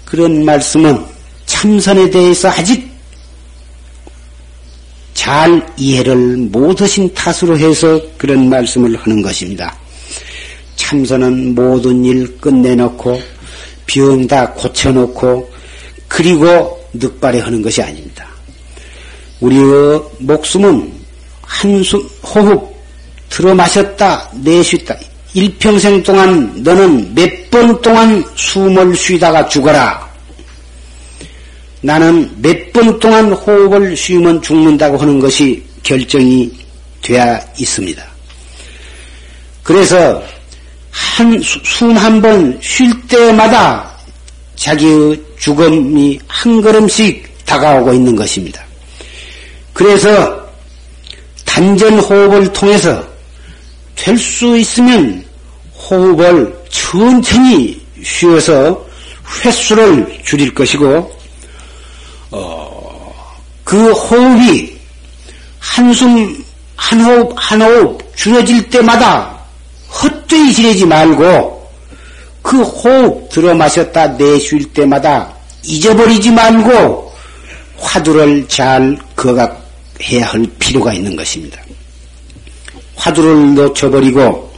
[0.06, 1.06] 그런 말씀은
[1.46, 2.91] 참선에 대해서 아직
[5.32, 6.18] 잘 이해를
[6.52, 9.74] 못하신 탓으로 해서 그런 말씀을 하는 것입니다.
[10.76, 13.18] 참선은 모든 일 끝내놓고
[13.88, 15.50] 병 다 고쳐놓고
[16.10, 18.28] 그리고 늑발에 하는 것이 아닙니다.
[19.40, 20.92] 우리의 목숨은
[21.44, 22.76] 한숨 호흡
[23.30, 24.98] 들어 마셨다 내쉬다
[25.34, 30.11] 일평생 동안 너는 몇 번 동안 숨을 쉬다가 죽어라.
[31.82, 36.52] 나는 몇번 동안 호흡을 쉬면 죽는다고 하는 것이 결정이
[37.02, 38.04] 되어 있습니다.
[39.64, 40.22] 그래서
[40.92, 43.90] 한, 숨 한 번 쉴 때마다
[44.56, 48.64] 자기의 죽음이 한 걸음씩 다가오고 있는 것입니다.
[49.74, 50.40] 그래서
[51.46, 53.04] 단전 호흡을 통해서
[53.96, 55.24] 될 수 있으면
[55.76, 58.86] 호흡을 천천히 쉬어서
[59.44, 61.21] 횟수를 줄일 것이고
[62.32, 63.14] 어,
[63.64, 64.74] 그 호흡이
[65.60, 66.44] 한숨
[66.76, 69.38] 한 호흡 한 호흡 줄어질 때마다
[69.90, 71.70] 헛되이 지내지 말고
[72.42, 77.12] 그 호흡 들어 마셨다 내쉴 때마다 잊어버리지 말고
[77.78, 81.62] 화두를 잘 거각해야 할 필요가 있는 것입니다.
[82.96, 84.52] 화두를 놓쳐버리고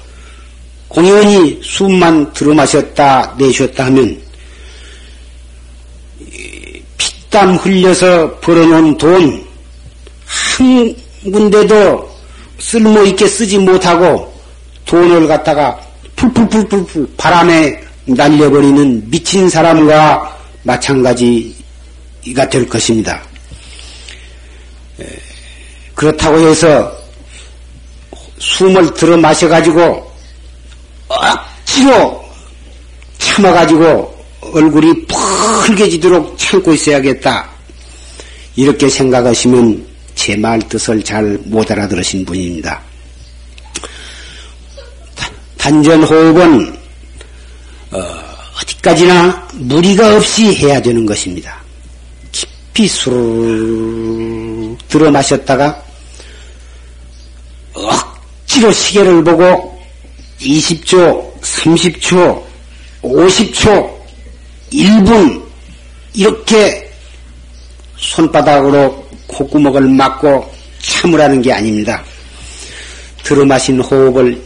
[0.88, 4.22] 공연히 숨만 들어 마셨다 내쉬었다 하면
[6.98, 9.54] 피 땀 흘려서 벌어놓은 돈
[10.58, 10.96] 한
[11.32, 12.10] 군데도
[12.60, 14.34] 쓸모있게 쓰지 못하고
[14.86, 15.80] 돈을 갖다가
[16.16, 23.22] 풀풀풀풀풀 바람에 날려버리는 미친 사람과 마찬가지가 될 것입니다.
[25.96, 26.92] 그렇다고 해서
[28.40, 30.12] 숨을 들어 마셔가지고
[31.08, 32.24] 억지로
[33.18, 34.13] 참아가지고
[34.54, 37.50] 얼굴이 펄개지도록 참고 있어야겠다.
[38.56, 42.82] 이렇게 생각하시면 제 말 뜻을 잘 못 알아들으신 분입니다.
[45.58, 46.78] 단전 호흡은
[47.92, 48.02] 어,
[48.68, 51.58] 디까지나 무리가 없이 해야 되는 것입니다.
[52.32, 55.82] 깊이 수르 들어 마셨다가
[57.74, 59.82] 억지로 시계를 보고
[60.40, 62.44] 20초, 30초,
[63.02, 64.03] 50초,
[64.74, 65.42] 1분
[66.14, 66.90] 이렇게
[67.98, 72.04] 손바닥으로 콧구멍을 막고 참으라는 게 아닙니다.
[73.24, 74.40] 들어 마신 호흡을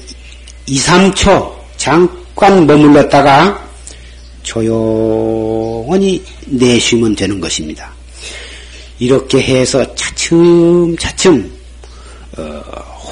[0.68, 3.68] 2, 3초 잠깐 머물렀다가
[4.44, 7.92] 조용히 내쉬면 되는 것입니다.
[9.00, 11.52] 이렇게 해서 차츰차츰
[12.38, 12.42] 어,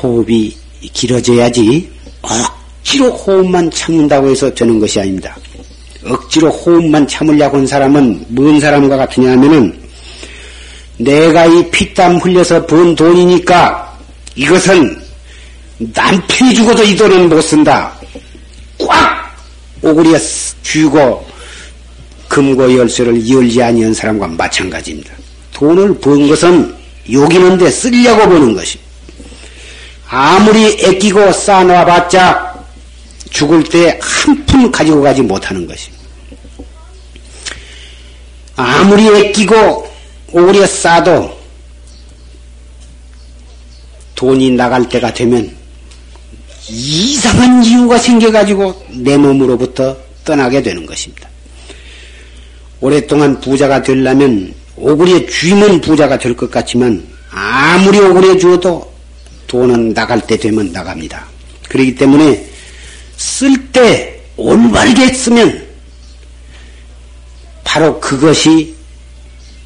[0.01, 0.55] 호흡이
[0.93, 1.89] 길어져야지
[2.21, 5.35] 억지로 호흡만 참는다고 해서 되는 것이 아닙니다.
[6.05, 9.77] 억지로 호흡만 참으려고 한 사람은 뭔 사람과 같으냐 하면은
[10.97, 13.97] 내가 이 피땀 흘려서 번 돈이니까
[14.35, 15.01] 이것은
[15.77, 17.91] 남편이 죽어도 이 돈은 못 쓴다.
[18.77, 19.35] 꽉
[19.81, 20.17] 오구리에
[20.63, 21.25] 쥐고
[22.27, 25.13] 금고 열쇠를 열지 아니한 사람과 마찬가지입니다.
[25.53, 26.73] 돈을 번 것은
[27.11, 28.79] 요기는데 쓰려고 버는 것이.
[30.07, 32.55] 아무리 애끼고 쌓아놔봤자
[33.31, 35.89] 죽을 때 한 푼 가지고 가지 못하는 것이.
[38.55, 39.87] 아무리 애끼고
[40.31, 41.35] 오래 싸도
[44.15, 45.55] 돈이 나갈 때가 되면
[46.69, 51.29] 이상한 이유가 생겨가지고 내 몸으로부터 떠나게 되는 것입니다.
[52.81, 58.91] 오랫동안 부자가 되려면 오구리에 쥐면 부자가 될 것 같지만 아무리 오구리에 주어도
[59.47, 61.25] 돈은 나갈 때 되면 나갑니다.
[61.69, 62.45] 그렇기 때문에
[63.17, 65.64] 쓸 때 올바르게 쓰면
[67.75, 68.73] 바로 그것이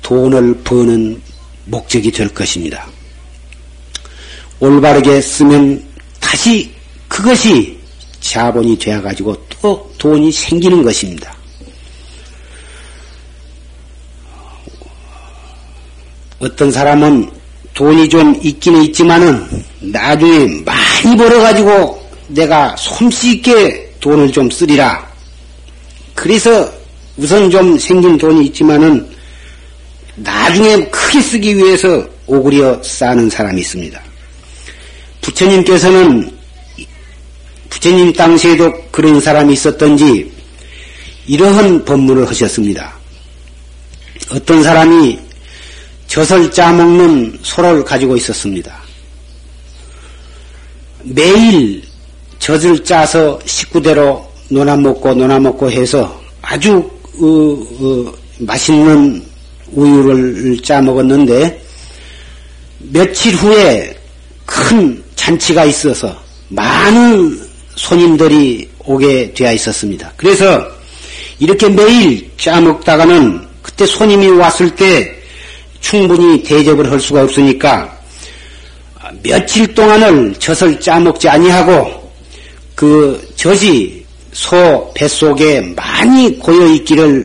[0.01, 1.21] 돈을 버는
[1.65, 2.87] 목적이 될 것입니다.
[4.59, 5.83] 올바르게 쓰면
[6.19, 6.73] 다시
[7.07, 7.77] 그것이
[8.19, 11.35] 자본이 되어가지고 또 돈이 생기는 것입니다.
[16.39, 17.29] 어떤 사람은
[17.75, 25.07] 돈이 좀 있기는 있지만은 나중에 많이 벌어가지고 내가 솜씨 있게 돈을 좀 쓰리라.
[26.15, 26.78] 그래서
[27.19, 29.05] 우선 좀 생긴 돈이 있지만은
[30.15, 34.01] 나중에 크게 쓰기 위해서 오그려 싸는 사람이 있습니다.
[35.21, 36.31] 부처님께서는
[37.69, 40.31] 부처님 당시에도 그런 사람이 있었던지
[41.27, 42.93] 이러한 법문을 하셨습니다.
[44.31, 45.19] 어떤 사람이
[46.07, 48.79] 젖을 짜먹는 소를 가지고 있었습니다.
[51.03, 51.83] 매일
[52.39, 59.23] 젖을 짜서 식구대로 노나 먹고 노나 먹고 해서 아주 어, 어, 맛있는
[59.71, 61.61] 우유를 짜 먹었는데
[62.79, 63.95] 며칠 후에
[64.45, 66.17] 큰 잔치가 있어서
[66.47, 67.39] 많은
[67.75, 70.11] 손님들이 오게 되어 있었습니다.
[70.17, 70.65] 그래서
[71.39, 75.15] 이렇게 매일 짜 먹다가는 그때 손님이 왔을 때
[75.79, 77.97] 충분히 대접을 할 수가 없으니까
[79.23, 82.11] 며칠 동안을 젖을 짜먹지 아니하고
[82.75, 83.98] 그 젖이
[84.31, 87.23] 소 뱃속에 많이 고여 있기를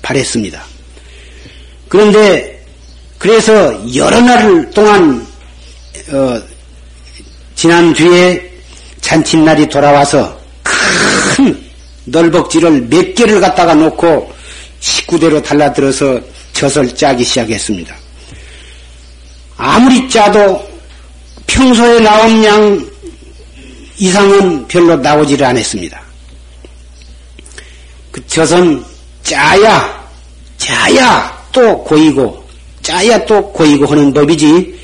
[0.00, 0.64] 바랬습니다.
[1.88, 2.64] 그런데
[3.18, 5.26] 그래서 여러 날 동안
[6.10, 6.42] 어,
[7.54, 8.50] 지난 뒤에
[9.00, 11.62] 잔칫날이 돌아와서 큰
[12.04, 14.32] 널벅지를 몇 개를 갖다가 놓고
[14.80, 16.20] 식구대로 달라들어서
[16.52, 17.94] 젖을 짜기 시작했습니다.
[19.56, 20.68] 아무리 짜도
[21.46, 22.90] 평소에 나온 양
[23.98, 26.11] 이상은 별로 나오지를 않았습니다.
[28.32, 28.82] 그 젖은
[29.24, 30.08] 짜야,
[30.56, 32.42] 짜야 또 고이고,
[32.80, 34.74] 짜야 또 고이고 하는 법이지,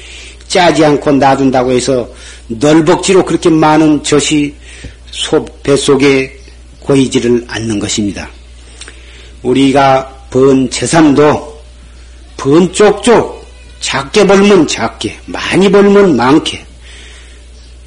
[0.48, 2.06] 짜지 않고 놔둔다고 해서
[2.48, 4.52] 널벅지로 그렇게 많은 젖이
[5.10, 6.38] 소 뱃속에
[6.80, 8.28] 고이지를 않는 것입니다.
[9.42, 11.62] 우리가 번 재산도
[12.36, 13.46] 번 쪽쪽
[13.80, 16.62] 작게 벌면 작게 많이 벌면 많게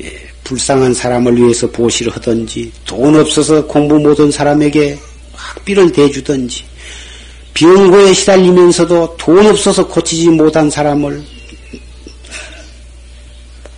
[0.02, 4.98] 예, 불쌍한 사람을 위해서 보시를 하든지 돈 없어서 공부 못한 사람에게
[5.56, 6.64] 학비를 대주든지
[7.54, 11.22] 병고에 시달리면서도 돈 없어서 고치지 못한 사람을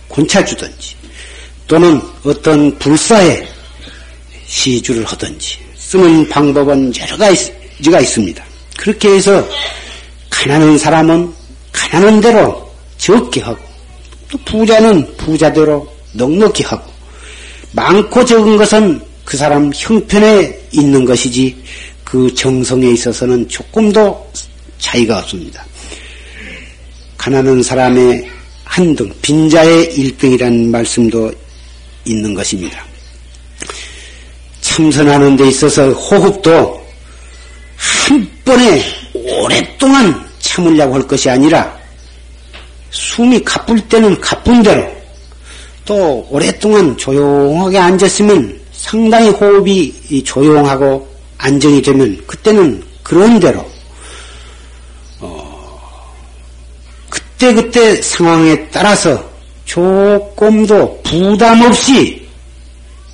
[0.08, 0.94] 곤차주든지
[1.66, 3.46] 또는 어떤 불사에
[4.46, 8.44] 시주를 하든지 쓰는 방법은 여러 가지가 있습니다.
[8.76, 9.46] 그렇게 해서
[10.30, 11.34] 가난한 사람은
[11.72, 13.58] 가난한 대로 적게 하고
[14.30, 16.90] 또 부자는 부자대로 넉넉히 하고
[17.72, 21.56] 많고 적은 것은 그 사람 형편에 있는 것이지
[22.04, 24.30] 그 정성에 있어서는 조금도
[24.78, 25.64] 차이가 없습니다.
[27.16, 28.28] 가난한 사람의
[28.64, 31.32] 한등, 빈자의 일등이라는 말씀도
[32.04, 32.84] 있는 것입니다.
[34.60, 36.84] 참선하는 데 있어서 호흡도
[37.76, 38.82] 한 번에
[39.14, 41.78] 오랫동안 참으려고 할 것이 아니라
[42.90, 44.86] 숨이 가쁠 때는 가쁜 대로
[45.84, 51.08] 또 오랫동안 조용하게 앉았으면 상당히 호흡이 조용하고
[51.38, 53.64] 안정이 되면 그때는 그런 대로
[57.08, 59.24] 그때 그때 상황에 따라서
[59.64, 62.28] 조금도 부담 없이,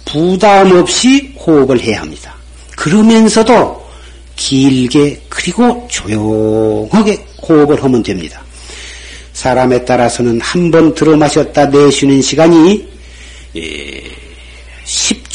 [0.05, 2.35] 부담 없이 호흡을 해야 합니다.
[2.77, 3.89] 그러면서도
[4.35, 8.43] 길게, 그리고 조용하게 호흡을 하면 됩니다.
[9.35, 12.89] 사람에 따라서는 한 번 들어 마셨다 내쉬는 시간이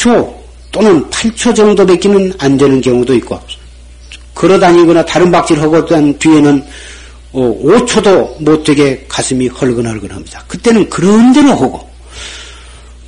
[0.05, 0.33] 10초
[0.71, 3.39] 또는 8초 정도밖에는 안 되는 경우도 있고,
[4.35, 6.63] 걸어 다니거나 다른 박질 하고 난 뒤에는
[7.33, 10.43] 5초도 어, 못되게 가슴이 헐근헐근합니다.
[10.47, 11.89] 그때는 그런 대로 하고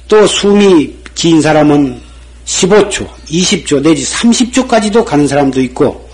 [0.08, 2.02] 또 숨이 긴 사람은
[2.46, 6.10] 15초, 20초 내지 30초까지도 가는 사람도 있고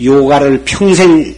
[0.00, 1.34] 요가를 평생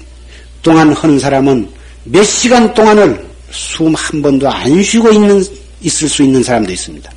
[0.62, 1.68] 동안 하는 사람은
[2.04, 5.44] 몇 시간 동안을 숨 한 번도 안 쉬고 있는
[5.82, 7.10] 있을 수 있는 사람도 있습니다.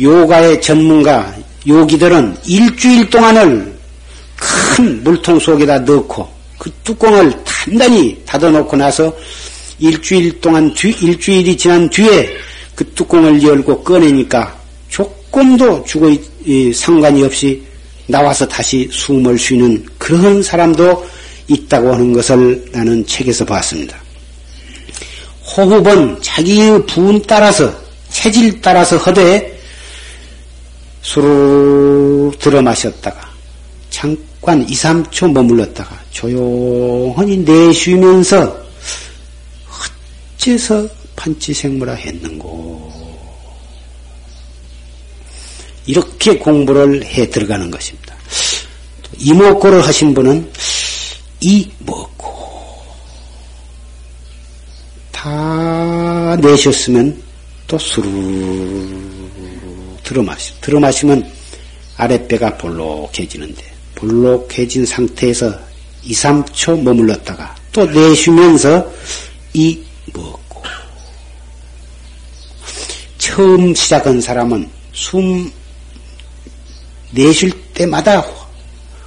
[0.00, 1.34] 요가의 전문가
[1.66, 3.72] 요기들은 일주일 동안을
[4.36, 6.28] 큰 물통 속에다 넣고
[6.58, 9.14] 그 뚜껑을 단단히 닫아놓고 나서
[9.78, 12.30] 일주일 동안 뒤, 일주일이 지난 뒤에
[12.74, 14.56] 그 뚜껑을 열고 꺼내니까
[14.88, 16.08] 조금도 죽어
[16.74, 17.62] 상관이 없이
[18.06, 21.06] 나와서 다시 숨을 쉬는 그런 사람도
[21.48, 23.96] 있다고 하는 것을 나는 책에서 봤습니다.
[25.56, 27.72] 호흡은 자기의 부은 따라서
[28.10, 29.59] 체질 따라서 허되
[31.02, 33.30] 수르 들어 마셨다가
[33.90, 38.60] 잠깐 2, 3초 머물렀다가 조용히 내쉬면서
[40.36, 42.90] 어째서 판치생물화 했는고.
[45.86, 48.14] 이렇게 공부를 해 들어가는 것입니다.
[49.18, 50.50] 이목고를 하신 분은
[51.40, 52.82] 이 먹고
[55.10, 57.20] 다 내셨으면
[57.66, 58.08] 또 수르
[60.10, 61.30] 들어마시 들어마시면
[61.96, 65.56] 아랫배가 볼록해지는데 볼록해진 상태에서
[66.02, 68.90] 2, 3초 머물렀다가 또 내쉬면서
[69.52, 69.80] 이
[70.12, 70.62] 먹고
[73.18, 75.52] 처음 시작한 사람은 숨
[77.12, 78.26] 내쉴 때마다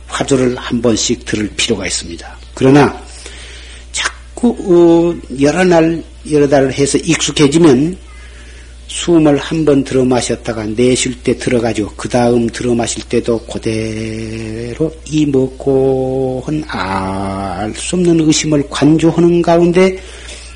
[0.08, 2.38] 화두를 한 번씩 들을 필요가 있습니다.
[2.54, 3.02] 그러나
[3.92, 7.98] 자꾸 어, 여러 날 여러 달을 해서 익숙해지면
[8.94, 15.26] 숨을 한 번 들어 마셨다가 내쉴 때 들어가지고 그 다음 들어 마실 때도 그대로 이
[15.26, 19.98] 먹고 알 수 없는 의심을 관조하는 가운데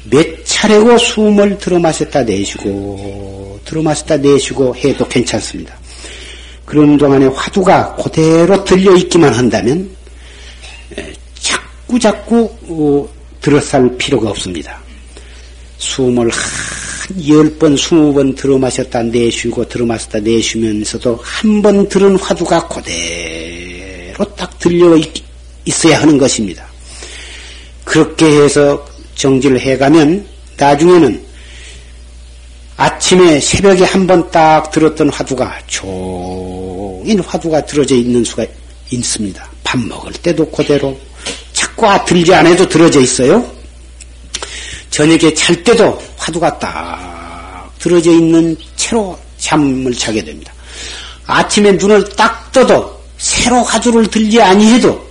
[0.10, 5.76] 몇 차례고 숨을 들어 마셨다 내쉬고 들어 마셨다 내쉬고 해도 괜찮습니다.
[6.64, 9.90] 그런 동안에 화두가 그대로 들려 있기만 한다면
[11.40, 13.10] 자꾸 자꾸 어,
[13.42, 14.80] 들어살 필요가 없습니다.
[15.80, 16.30] 숨을
[17.08, 22.68] 한 열 번, 스무 번 들어 마셨다 내쉬고 들어 마셨다 내쉬면서도 한 번 들은 화두가
[22.68, 24.98] 그대로 딱 들려
[25.66, 26.66] 있어야 하는 것입니다.
[27.86, 28.86] 그렇게 해서
[29.16, 30.26] 정지를 해가면
[30.58, 31.26] 나중에는
[32.76, 38.46] 아침에 새벽에 한 번 딱 들었던 화두가 종일 화두가 들어져 있는 수가
[38.92, 39.50] 있습니다.
[39.64, 40.98] 밥 먹을 때도 그대로
[41.54, 43.57] 자꾸 아, 들지 않아도 들어져 있어요.
[44.90, 50.54] 저녁에 잘 때도 화두가 딱 들어져 있는 채로 잠을 자게 됩니다.
[51.26, 55.08] 아침에 눈을 딱 떠도 새로 화두를 들지 아니해도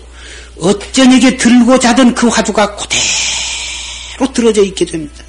[0.61, 5.25] 어쩌녁에 들고 자던 그 화두가 그대로 들어져 있게 됩니다.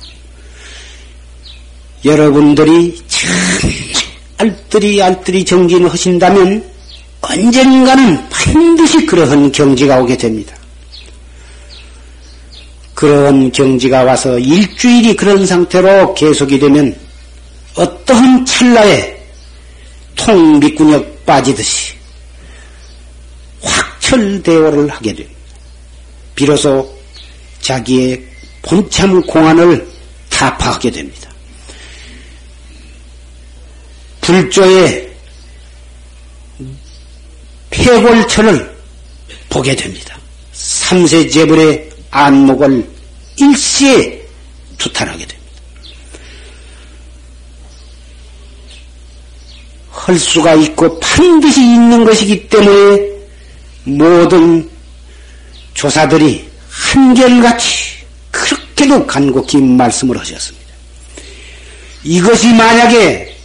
[2.05, 3.29] 여러분들이 참
[4.37, 6.63] 알뜰히 알뜰히 정진을 하신다면
[7.21, 10.57] 언젠가는 반드시 그러한 경지가 오게 됩니다.
[12.97, 16.99] 그런 경지가 와서 일주일이 그런 상태로 계속이 되면
[17.75, 19.15] 어떠한 찰나에
[20.15, 21.93] 통미꾼역 빠지듯이
[23.61, 25.39] 확철대오를 하게 됩니다.
[26.33, 26.91] 비로소
[27.61, 28.25] 자기의
[28.63, 29.87] 본참 공안을
[30.31, 31.29] 타파하게 됩니다.
[34.21, 35.13] 불조의
[37.69, 38.75] 폐골처를
[39.49, 40.17] 보게 됩니다.
[40.53, 42.88] 삼세 재벌의 안목을
[43.38, 44.26] 일시에
[44.78, 45.38] 투탄하게 됩니다.
[49.91, 53.10] 할 수가 있고 반드시 있는 것이기 때문에
[53.84, 54.70] 모든
[55.74, 57.97] 조사들이 한결같이
[58.32, 60.68] 그렇게도 간곡히 말씀을 하셨습니다.
[62.03, 63.36] 이것이 만약에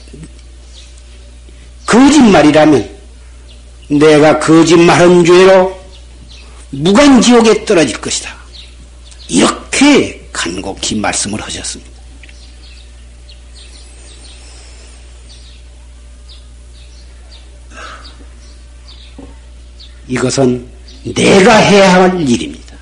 [1.87, 2.89] 거짓말이라면
[3.89, 5.79] 내가 거짓말한 죄로
[6.71, 8.42] 무간지옥에 떨어질 것이다.
[9.33, 11.91] 이렇게 간곡히 말씀을 하셨습니다.
[20.07, 20.69] 이것은
[21.15, 22.77] 내가 해야 할 일입니다.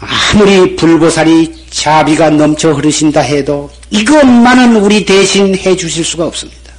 [0.00, 6.72] 아무리 불보살이 자비가 넘쳐 흐르신다 해도 이것만은 우리 대신 해 주실 수가 없습니다.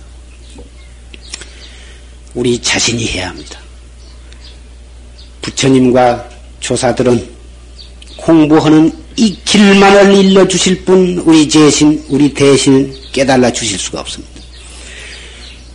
[2.34, 3.58] 우리 자신이 해야 합니다.
[5.42, 6.30] 부처님과
[6.60, 7.35] 조사들은
[8.26, 14.34] 공부하는 이 길만을 일러 주실 분 우리 대신 우리 대신 깨달아 주실 수가 없습니다.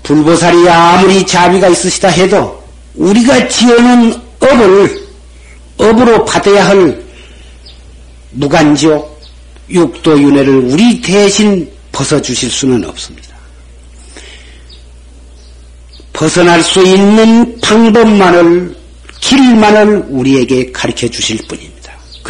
[0.03, 2.61] 불보살이 아무리 자비가 있으시다 해도
[2.97, 5.09] 우리가 지어놓은 업을
[5.79, 7.03] 업으로 받아야 할
[8.33, 9.21] 무간지옥
[9.71, 13.29] 육도윤회를 우리 대신 벗어 주실 수는 없습니다.
[16.13, 18.75] 벗어날 수 있는 방법만을
[19.21, 21.70] 길만을 우리에게 가르쳐 주실 뿐입니다.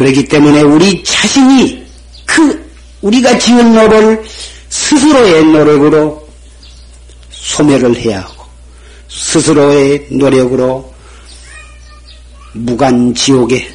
[0.01, 1.85] 그렇기 때문에 우리 자신이
[2.25, 2.71] 그
[3.01, 4.23] 우리가 지은 노를
[4.69, 6.27] 스스로의 노력으로
[7.29, 8.45] 소멸을 해야 하고
[9.09, 10.91] 스스로의 노력으로
[12.53, 13.71] 무간 지옥에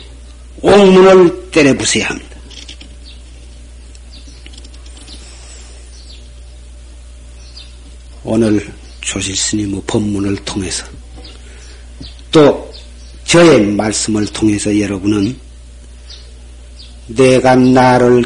[0.62, 2.37] 옥문을 때려 부숴야 합니다.
[8.24, 10.85] 오늘 조실 스님의 법문을 통해서
[12.33, 12.68] 또
[13.27, 15.46] 저의 말씀을 통해서 여러분은
[17.09, 18.25] 내가 나를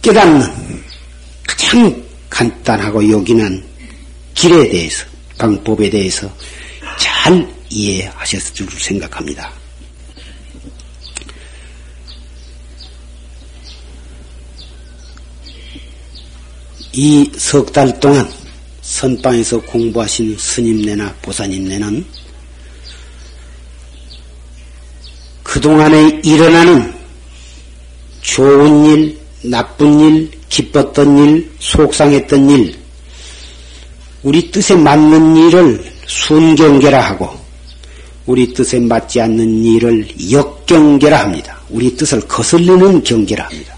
[0.00, 0.82] 깨닫는
[1.46, 3.62] 가장 간단하고 요긴한
[4.34, 5.04] 길에 대해서
[5.38, 6.32] 방법에 대해서
[6.98, 9.52] 잘 이해하셨을 줄 생각합니다.
[16.94, 18.30] 이 석 달 동안
[18.82, 22.04] 선방에서 공부하신 스님네나 보사님네는
[25.52, 26.94] 그동안에 일어나는
[28.22, 32.74] 좋은 일, 나쁜 일, 기뻤던 일, 속상했던 일,
[34.22, 37.28] 우리 뜻에 맞는 일을 순경계라 하고,
[38.24, 41.60] 우리 뜻에 맞지 않는 일을 역경계라 합니다.
[41.68, 43.76] 우리 뜻을 거슬리는 경계라 합니다.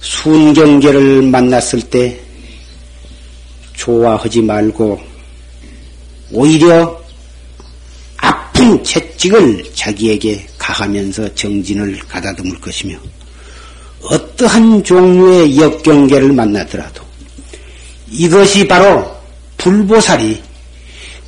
[0.00, 2.20] 순경계를 만났을 때
[3.74, 5.00] 좋아하지 말고
[6.32, 6.99] 오히려
[8.70, 12.96] 아픈 채찍을 자기에게 가하면서 정진을 가다듬을 것이며
[14.02, 17.02] 어떠한 종류의 역경계를 만나더라도
[18.08, 19.14] 이것이 바로
[19.58, 20.40] 불보살이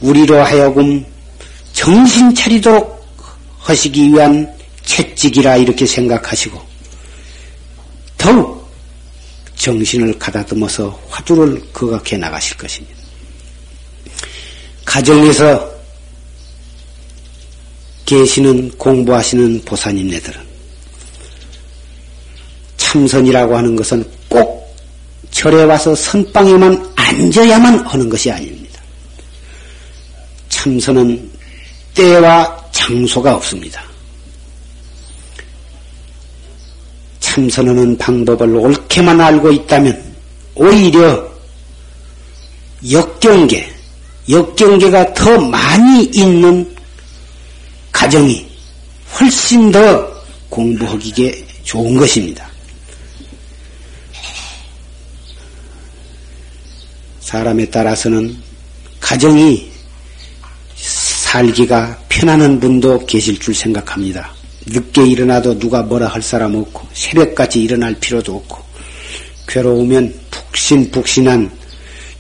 [0.01, 1.05] 우리로 하여금
[1.73, 3.05] 정신 차리도록
[3.59, 4.49] 하시기 위한
[4.85, 6.61] 채찍이라 이렇게 생각하시고
[8.19, 8.71] 더욱
[9.57, 12.97] 정신을 가다듬어서 화두를 거각해 나가실 것입니다.
[14.85, 15.72] 가정에서
[18.13, 20.39] 계시는 공부하시는 보사님네들은
[22.77, 24.77] 참선이라고 하는 것은 꼭
[25.31, 28.83] 절에 와서 선방에만 앉아야만 하는 것이 아닙니다.
[30.51, 31.31] 참선은
[31.95, 33.83] 때와 장소가 없습니다.
[37.21, 40.15] 참선하는 방법을 옳게만 알고 있다면
[40.55, 41.33] 오히려
[42.91, 43.73] 역경계,
[44.29, 46.72] 역경계가 더 많이 있는
[48.03, 48.45] 가정이
[49.15, 50.13] 훨씬 더
[50.51, 52.51] 공부하기에 좋은 것입니다.
[57.21, 58.37] 사람에 따라서는
[58.99, 59.71] 가정이
[60.75, 64.35] 살기가 편안한 분도 계실 줄 생각합니다.
[64.67, 68.59] 늦게 일어나도 누가 뭐라 할 사람 없고 새벽까지 일어날 필요도 없고
[69.47, 70.13] 괴로우면
[70.51, 71.53] 푹신푹신한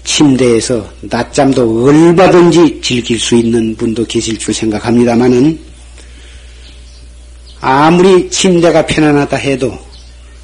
[0.04, 5.71] 침대에서 낮잠도 얼마든지 즐길 수 있는 분도 계실 줄 생각합니다마는
[7.62, 9.72] 아무리 침대가 편안하다 해도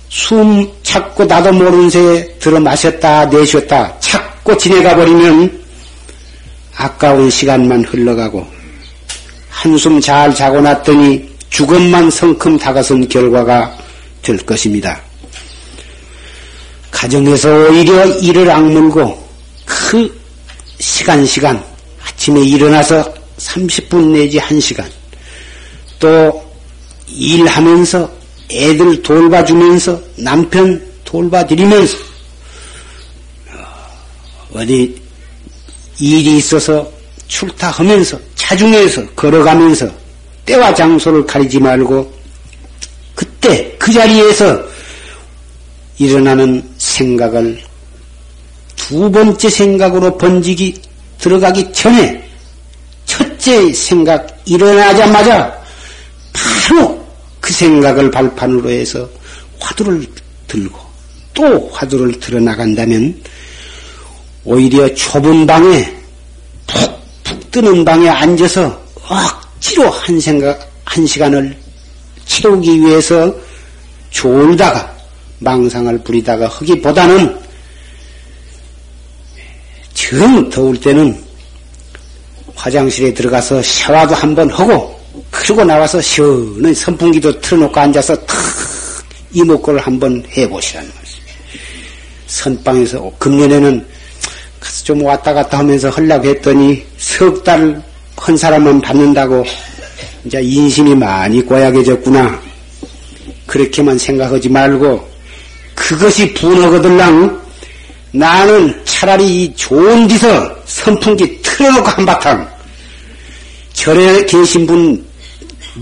[0.09, 5.65] 숨 찾고 나도 모르는 새에 들어 마셨다 내쉬었다 찾고 지내가 버리면
[6.77, 8.47] 아까운 시간만 흘러가고
[9.51, 13.77] 한숨 잘 자고 났더니 죽음만 성큼 다가선 결과가
[14.23, 15.01] 될 것입니다.
[16.93, 19.29] 가정에서 오히려 이를 악물고
[19.65, 20.21] 그
[20.79, 21.61] 시간 시간
[22.07, 24.85] 아침에 일어나서 30분 내지 1시간
[25.99, 26.48] 또
[27.11, 28.11] 일하면서
[28.51, 31.97] 애들 돌봐주면서 남편 돌봐드리면서
[34.55, 35.01] 어디
[35.99, 36.91] 일이 있어서
[37.27, 39.91] 출타하면서 차중에서 걸어가면서
[40.47, 42.11] 때와 장소를 가리지 말고
[43.15, 44.63] 그때 그 자리에서
[45.99, 47.61] 일어나는 생각을
[48.77, 50.81] 두 번째 생각으로 번지기
[51.19, 52.25] 들어가기 전에
[53.05, 55.58] 첫째 생각 일어나자마자
[57.49, 59.09] 그 생각을 발판으로 해서
[59.59, 60.05] 화두를
[60.47, 60.79] 들고
[61.33, 63.23] 또 화두를 들어 나간다면
[64.45, 65.91] 오히려 좁은 방에
[66.67, 71.57] 푹푹 뜨는 방에 앉아서 억지로 한 생각 한 시간을
[72.27, 73.35] 채우기 위해서
[74.11, 74.95] 졸다가
[75.39, 77.35] 망상을 부리다가 하기보다는
[79.95, 81.19] 정 더울 때는
[82.55, 84.98] 화장실에 들어가서 샤워도 한번 하고
[85.31, 88.37] 그러고 나와서 시원한 선풍기도 틀어놓고 앉아서 탁
[89.33, 91.19] 이목구를 한번 해보시라는 말씀.
[92.27, 93.87] 선방에서 금년에는
[94.61, 97.89] 가서 좀 왔다 갔다 하면서 하려고 했더니 석 달
[98.21, 99.45] 한 사람만 받는다고
[100.25, 102.41] 이제 인심이 많이 고약해졌구나.
[103.47, 105.09] 그렇게만 생각하지 말고
[105.75, 107.41] 그것이 분하거들랑
[108.13, 112.49] 나는 차라리 이 좋은 데서 선풍기 틀어놓고 한바탕
[113.73, 115.07] 절에 계신 분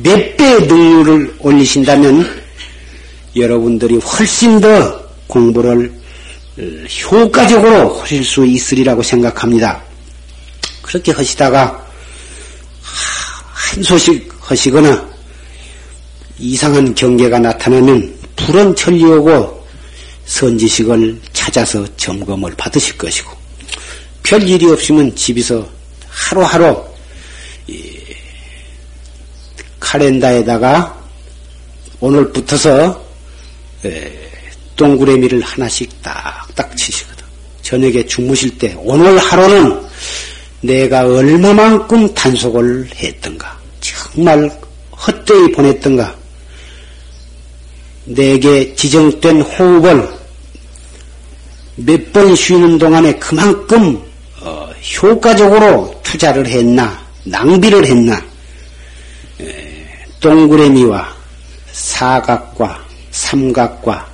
[0.03, 2.43] 몇 배의 능률을 올리신다면
[3.35, 5.93] 여러분들이 훨씬 더 공부를
[7.11, 9.83] 효과적으로 하실 수 있으리라고 생각합니다.
[10.83, 11.87] 그렇게 하시다가
[12.83, 15.07] 한 소식 하시거나
[16.39, 19.67] 이상한 경계가 나타나면 불은 천리오고
[20.27, 23.31] 선지식을 찾아서 점검을 받으실 것이고
[24.23, 25.67] 별 일이 없으면 집에서
[26.09, 26.86] 하루하루
[29.97, 30.95] 카렌다에다가
[32.01, 33.05] 오늘 붙어서
[34.77, 37.25] 동그레미를 하나씩 딱딱 치시거든.
[37.63, 39.81] 저녁에 주무실 때 오늘 하루는
[40.61, 44.51] 내가 얼마만큼 단속을 했던가, 정말
[45.07, 46.15] 헛되이 보냈던가,
[48.05, 50.17] 내게 지정된 호흡을
[51.77, 54.01] 몇 번 쉬는 동안에 그만큼
[54.41, 54.71] 어,
[55.03, 58.36] 효과적으로 투자를 했나, 낭비를 했나, 에,
[60.27, 61.07] 동그라미와
[61.71, 64.09] 사각과 삼각과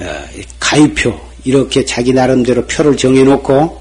[0.00, 0.24] 어,
[0.58, 3.80] 가위표 이렇게 자기 나름대로 표를 정해놓고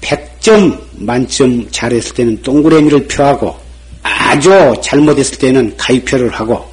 [0.00, 3.58] 100점 만점 잘했을 때는 동그라미를 표하고
[4.04, 6.64] 아주 잘못했을 때는 가위표를 하고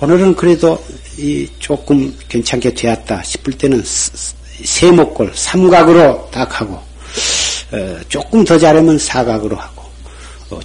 [0.00, 0.82] 오늘은 그래도
[1.58, 6.80] 조금 괜찮게 되었다 싶을 때는 세목골 삼각으로 딱 하고
[7.72, 9.81] 어, 조금 더 잘하면 사각으로 하고 어,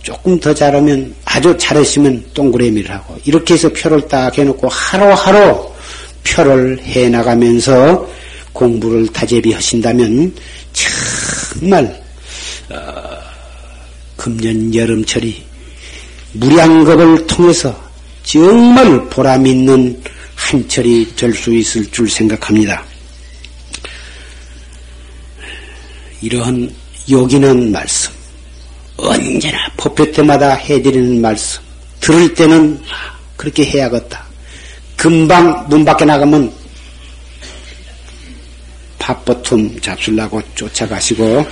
[0.02, 5.72] 조금 더 잘하면 아주 잘했으면 동그라미를 하고 이렇게 해서 표를 딱 해놓고 하루하루
[6.24, 8.08] 표를 해나가면서
[8.54, 10.34] 공부를 다재비 하신다면
[10.74, 12.04] 정말
[12.70, 12.78] 어,
[14.16, 15.44] 금년 여름철이
[16.34, 17.88] 무량겁을 통해서
[18.24, 20.02] 정말 보람 있는
[20.36, 22.84] 한철이 될 수 있을 줄 생각합니다.
[26.22, 26.70] 이러한
[27.10, 28.12] 요긴한 말씀,
[28.98, 31.62] 언제나 법회 때마다 해드리는 말씀,
[32.00, 32.80] 들을 때는
[33.36, 34.26] 그렇게 해야겠다.
[34.96, 36.52] 금방 문 밖에 나가면
[38.98, 41.46] 밥버툼 잡술라고 쫓아가시고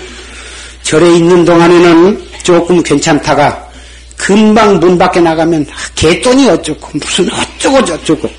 [0.82, 3.66] 절에 있는 동안에는 조금 괜찮다가
[4.18, 5.66] 금방 문 밖에 나가면
[5.96, 8.30] 개돈이 어쩌고 무슨 어쩌고 저쩌고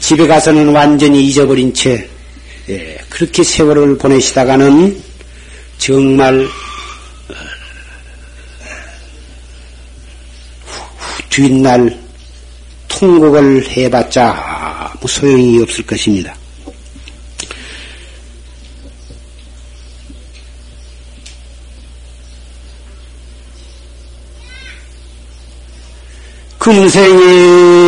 [0.00, 2.08] 집에 가서는 완전히 잊어버린 채
[2.68, 5.02] 예, 그렇게 세월을 보내시다가는
[5.78, 6.46] 정말
[11.30, 11.98] 뒷날
[12.88, 16.34] 통곡을 해봤자 아무 소용이 없을 것입니다.
[26.58, 27.80] 금생에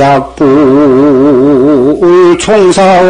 [0.00, 0.46] 약불
[2.38, 3.06] 총사하면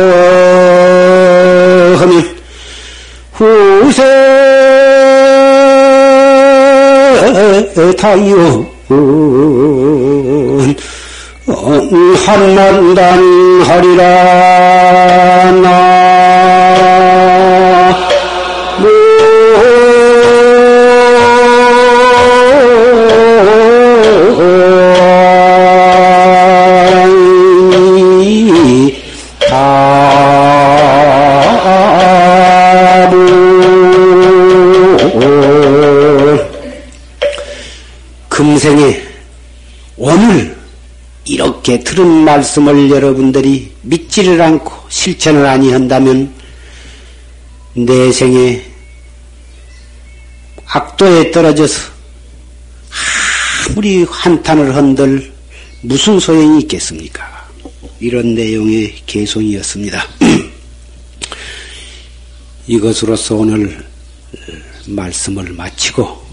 [3.36, 4.02] 후세
[7.98, 8.66] 타요
[12.24, 13.20] 한만단
[13.66, 15.45] 하리라
[41.86, 46.34] 들은 말씀을 여러분들이 믿지를 않고 실천을 아니한다면
[47.74, 48.60] 내 생에
[50.66, 51.92] 악도에 떨어져서
[53.70, 55.32] 아무리 한탄을 한들
[55.82, 57.48] 무슨 소용이 있겠습니까?
[58.00, 60.04] 이런 내용의 개송이었습니다.
[62.66, 63.86] 이것으로서 오늘
[64.88, 66.25] 말씀을 마치고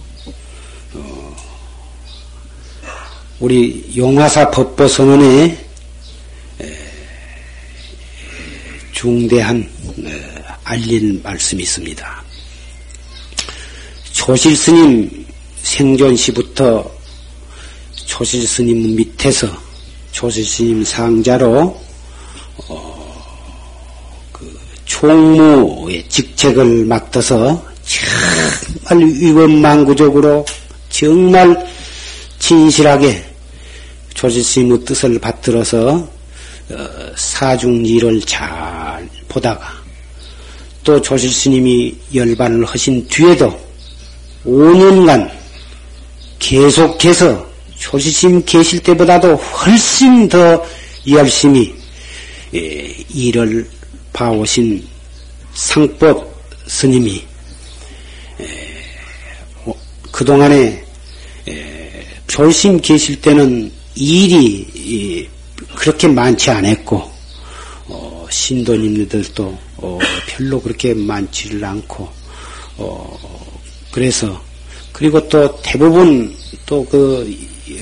[3.44, 5.58] 우리 용화사 법보선언에
[8.94, 9.70] 중대한
[10.64, 12.24] 알린 말씀이 있습니다.
[14.14, 15.26] 조실 스님
[15.62, 16.90] 생존 시부터
[18.06, 19.50] 조실 스님 밑에서
[20.14, 21.78] 조실 스님 상자로
[22.70, 23.36] 어,
[24.32, 27.62] 그 총무의 직책을 맡아서
[28.88, 30.46] 정말 위원망구적으로
[30.88, 31.74] 정말
[32.40, 33.33] 진실하게
[34.24, 36.08] 조실 스님의 뜻을 받들어서
[36.70, 39.74] 어, 사중지를 잘 보다가
[40.82, 43.54] 또 조실 스님이 열반을 하신 뒤에도
[44.46, 45.30] 5년간
[46.40, 47.46] 계속해서
[47.78, 50.66] 조실스님 계실 때보다도 훨씬 더
[51.06, 51.76] 열심히
[52.54, 53.70] 예, 일을
[54.14, 54.88] 봐오신
[55.54, 56.34] 상법
[56.68, 57.22] 스님이
[59.66, 59.74] 어,
[60.14, 60.82] 그동안에
[62.28, 65.30] 조심 계실 때는 일이
[65.76, 67.12] 그렇게 많지 않았고
[67.88, 72.10] 어, 신도님들도 어, 별로 그렇게 많지를 않고
[72.78, 73.52] 어,
[73.92, 74.42] 그래서
[74.92, 76.36] 그리고 또 대부분
[76.66, 77.28] 또 그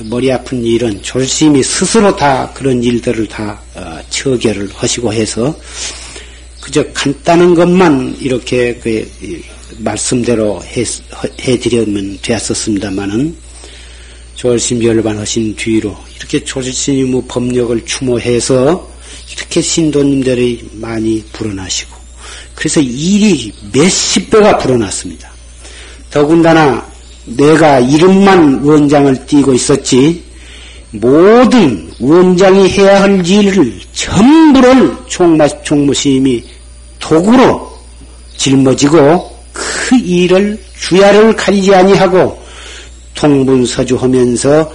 [0.04, 5.56] 머리 아픈 일은 조심히 스스로 다 그런 일들을 다 어, 처결을 하시고 해서
[6.60, 9.10] 그저 간단한 것만 이렇게 그
[9.80, 10.84] 말씀대로 해,
[11.42, 13.36] 해드리면 되었었습니다만은
[14.42, 18.90] 조심 열반하신 뒤로 이렇게 조실스님의 법력을 추모해서
[19.32, 21.96] 이렇게 신도님들이 많이 불어나시고
[22.56, 25.30] 그래서 일이 몇십 배가 불어났습니다.
[26.10, 26.84] 더군다나
[27.26, 30.24] 내가 이름만 원장을 띄고 있었지
[30.90, 36.44] 모든 원장이 해야 할 일을 전부를 총마, 총무심이
[36.98, 37.72] 도구로
[38.38, 42.41] 짊어지고 그 일을 주야를 가리지 아니하고
[43.22, 44.74] 통분서주하면서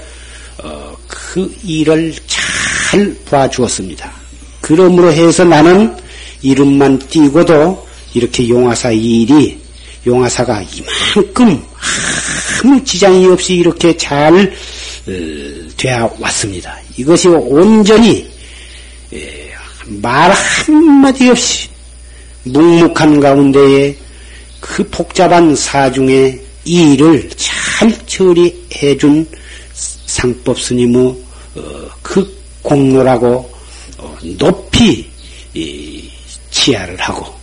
[0.62, 4.10] 어, 그 일을 잘 봐주었습니다.
[4.60, 5.94] 그러므로 해서 나는
[6.42, 9.58] 이름만 띄고도 이렇게 용화사 일이
[10.06, 11.60] 용화사가 이만큼
[12.62, 14.32] 아무 지장이 없이 이렇게 잘
[15.08, 15.12] 어,
[15.76, 16.78] 되어 왔습니다.
[16.96, 18.30] 이것이 온전히
[19.86, 21.68] 말 한마디 없이
[22.44, 23.96] 묵묵한 가운데에
[24.60, 27.65] 그 복잡한 사중의 일을 잘
[28.06, 29.26] 처리해 준
[29.72, 31.16] 상법 스님의
[31.56, 33.50] 어, 그 공로라고
[33.98, 35.08] 어, 높이
[36.50, 37.34] 치하를 하고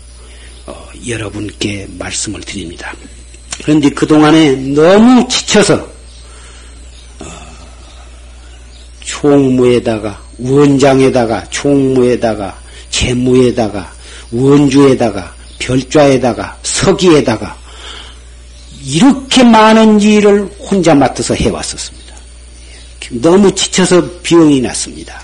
[1.07, 2.93] 여러분께 말씀을 드립니다.
[3.63, 5.93] 그런데 그동안에 너무 지쳐서
[9.01, 12.59] 총무에다가 원장에다가 총무에다가
[12.89, 13.93] 재무에다가
[14.31, 17.62] 원주에다가 별좌에다가 서기에다가
[18.86, 22.13] 이렇게 많은 일을 혼자 맡아서 해왔었습니다.
[23.21, 25.21] 너무 지쳐서 병이 났습니다.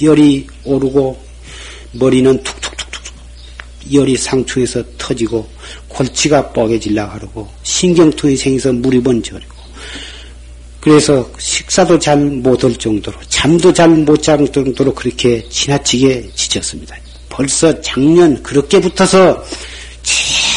[0.00, 1.20] 열이 오르고
[1.92, 3.14] 머리는 툭툭툭툭
[3.92, 5.48] 열이 상충해서 터지고
[5.88, 9.58] 골치가 뻐개질라 하고 신경통이 생겨서 물이 번져버리고
[10.80, 16.96] 그래서 식사도 잘 못 할 정도로 잠도 잘 못 잘 정도로 그렇게 지나치게 지쳤습니다.
[17.28, 19.44] 벌써 작년 그렇게 붙어서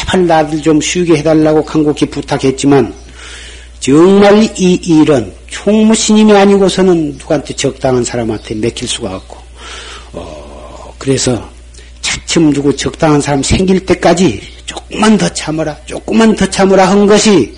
[0.02, 2.92] 제발 나를 좀 쉬게 해달라고 간곡히 부탁했지만
[3.80, 9.38] 정말 이 일은 총무신임이 아니고서는 누구한테 적당한 사람한테 맡길 수가 없고
[10.12, 11.50] 어, 그래서
[12.00, 17.54] 차츰 두고 적당한 사람 생길 때까지 조금만 더 참으라 조금만 더 참으라 한 것이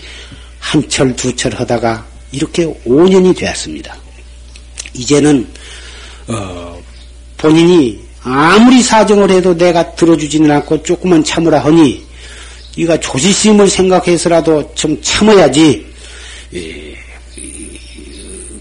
[0.58, 3.96] 한 철두철 하다가 이렇게 5년이 되었습니다.
[4.94, 5.46] 이제는
[6.28, 6.80] 어,
[7.36, 12.13] 본인이 아무리 사정을 해도 내가 들어주지는 않고 조금만 참으라 하니
[12.76, 15.86] 네가 조지심을 생각해서라도 좀 참아야지.
[16.54, 16.94] 예,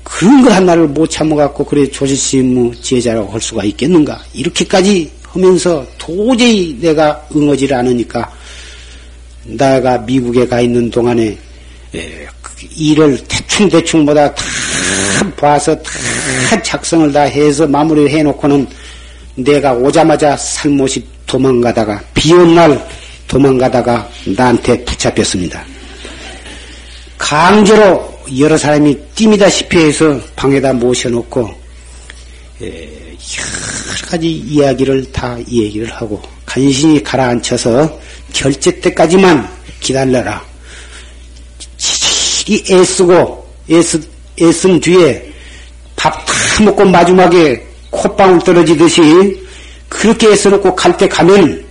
[0.04, 4.22] 그런 거 하나를 못 참아갖고 그래 조지심 제자라고 할 수가 있겠는가?
[4.34, 8.32] 이렇게까지 하면서 도저히 내가 응하지를 않으니까
[9.46, 11.38] 내가 미국에 가 있는 동안에
[11.96, 12.28] 예,
[12.76, 14.44] 일을 대충 대충 보다 다
[15.36, 18.68] 봐서 다 작성을 다 해서 마무리를 해놓고는
[19.36, 22.88] 내가 오자마자 살못이 도망가다가 비온 날
[23.34, 24.08] 도망가다가
[24.38, 25.66] 나한테 붙잡혔습니다.
[27.18, 31.42] 강제로 여러 사람이 띠미다시피 해서 방에다 모셔놓고
[32.62, 38.00] 여러 가지 이야기를 다 얘기를 하고 간신히 가라앉혀서
[38.34, 40.46] 결제 때까지만 기다려라.
[42.48, 44.00] 이 애쓰고 애쓰,
[44.40, 45.34] 애쓴 뒤에
[45.96, 46.24] 밥
[46.54, 49.02] 다 먹고 마지막에 콧방울 떨어지듯이
[49.90, 51.63] 그렇게 애써놓고 갈 때 가면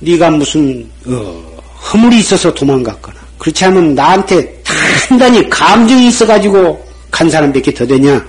[0.00, 1.60] 네가 무슨 어,
[1.92, 4.62] 허물이 있어서 도망갔거나 그렇지 않으면 나한테
[5.08, 8.24] 단단히 감정이 있어가지고 간 사람밖에 더 되냐?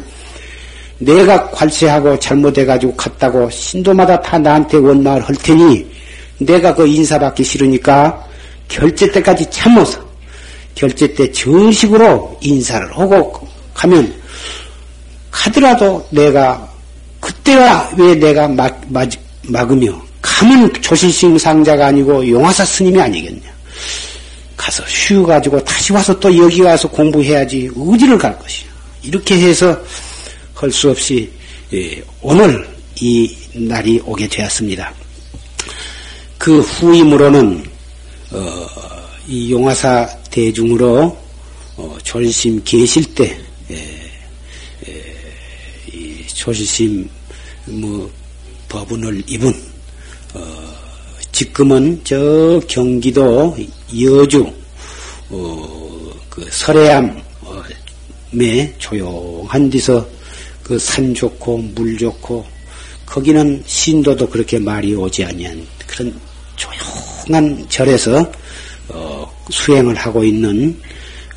[1.00, 5.86] 내가 관세하고 잘못해가지고 갔다고 신도마다 다 나한테 원망을 할 테니
[6.38, 8.26] 내가 그 인사받기 싫으니까
[8.68, 10.04] 결제 때까지 참아서
[10.74, 14.14] 결제 때 정식으로 인사를 하고 가면
[15.32, 16.68] 가더라도 내가
[17.20, 19.10] 그때가 왜 내가 막, 막,
[19.44, 23.54] 막으며 가면 조실심 상자가 아니고 용화사 스님이 아니겠냐.
[24.58, 28.68] 가서 쉬어가지고 다시 와서 또 여기 와서 공부해야지 어디를 갈 것이야.
[29.04, 29.80] 이렇게 해서
[30.56, 31.30] 할 수 없이
[31.74, 32.68] 예, 오늘
[33.00, 34.92] 이 날이 오게 되었습니다.
[36.40, 37.64] 그 후임으로는
[38.32, 38.68] 어,
[39.28, 41.16] 이 용화사 대중으로
[41.78, 43.38] 어, 졸심 계실 때
[43.70, 43.76] 예,
[44.88, 45.06] 예,
[45.94, 47.08] 이 조실심
[47.66, 48.10] 뭐
[48.70, 49.75] 법운을 입은
[50.36, 50.42] 어,
[51.32, 53.56] 지금은 저 경기도
[54.00, 54.52] 여주
[55.30, 57.16] 어, 그 설해암에
[58.78, 60.06] 조용한 데서
[60.64, 62.44] 그 산 좋고 물 좋고
[63.06, 66.20] 거기는 신도도 그렇게 말이 오지 아니한 그런
[66.56, 68.32] 조용한 절에서
[68.90, 70.82] 어, 수행을 하고 있는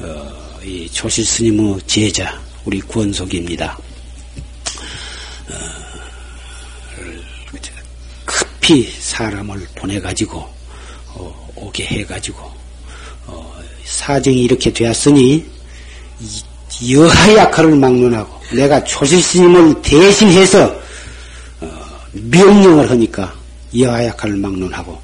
[0.01, 3.79] 어, 이 조실 스님의 제자 우리 구원석입니다.
[8.69, 10.47] 급히 사람을 보내가지고
[11.15, 12.39] 어, 오게 해가지고
[13.27, 15.43] 어, 사정이 이렇게 되었으니
[16.93, 20.67] 여하 약화를 막론하고 내가 조실 스님을 대신해서
[21.61, 23.35] 어, 명령을 하니까
[23.79, 25.01] 여하약할 막론하고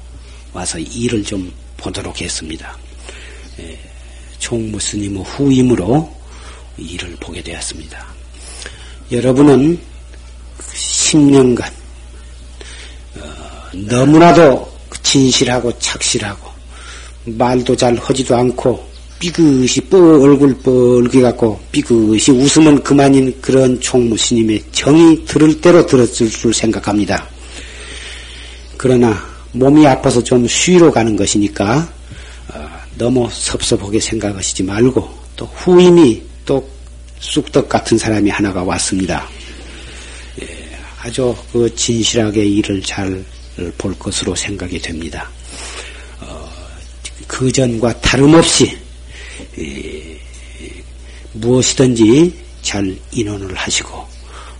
[0.53, 2.77] 와서 일을 좀 보도록 했습니다.
[3.59, 3.79] 예,
[4.37, 6.15] 총무 스님 후임으로
[6.77, 8.05] 일을 보게 되었습니다.
[9.11, 9.79] 여러분은
[10.59, 11.84] 10년간 어,
[13.87, 14.71] 너무나도
[15.03, 16.49] 진실하고 착실하고
[17.25, 24.63] 말도 잘 하지도 않고 삐그시 뻘 얼굴 뻘게 갖고 삐그시 웃으면 그만인 그런 총무 스님의
[24.71, 27.27] 정이 들을 대로 들었을 줄 생각합니다.
[28.77, 31.89] 그러나 몸이 아파서 좀 쉬러 가는 것이니까
[32.53, 36.67] 어, 너무 섭섭하게 생각하시지 말고 또 후임이 또
[37.19, 39.27] 쑥떡 같은 사람이 하나가 왔습니다.
[40.41, 43.23] 예, 아주 그 진실하게 일을 잘
[43.77, 45.29] 볼 것으로 생각이 됩니다.
[46.19, 46.51] 어,
[47.27, 48.77] 그 전과 다름없이
[49.57, 50.19] 예,
[51.33, 54.05] 무엇이든지 잘 인원을 하시고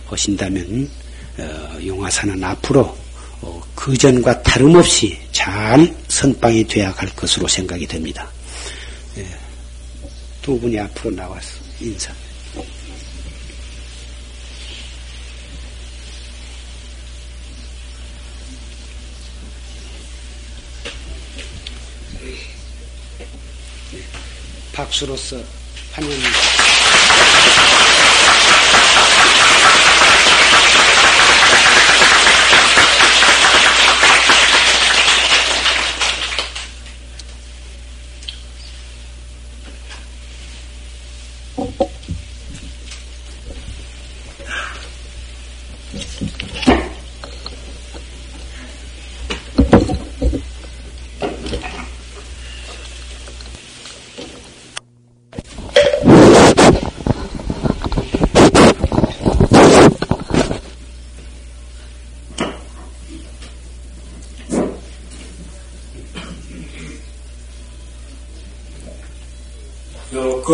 [0.06, 0.90] 하신다면
[1.38, 2.96] 어, 용화사는 앞으로
[3.42, 8.30] 어, 그 전과 다름없이 잘 선빵이 되어 갈 것으로 생각이 됩니다.
[9.18, 9.26] 예,
[10.42, 12.12] 두 분이 앞으로 나와서 인사.
[24.76, 25.40] 박수로서
[25.92, 26.28] 환영합니다.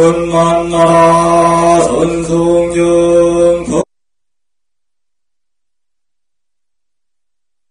[0.03, 1.42] 여건만나 선성전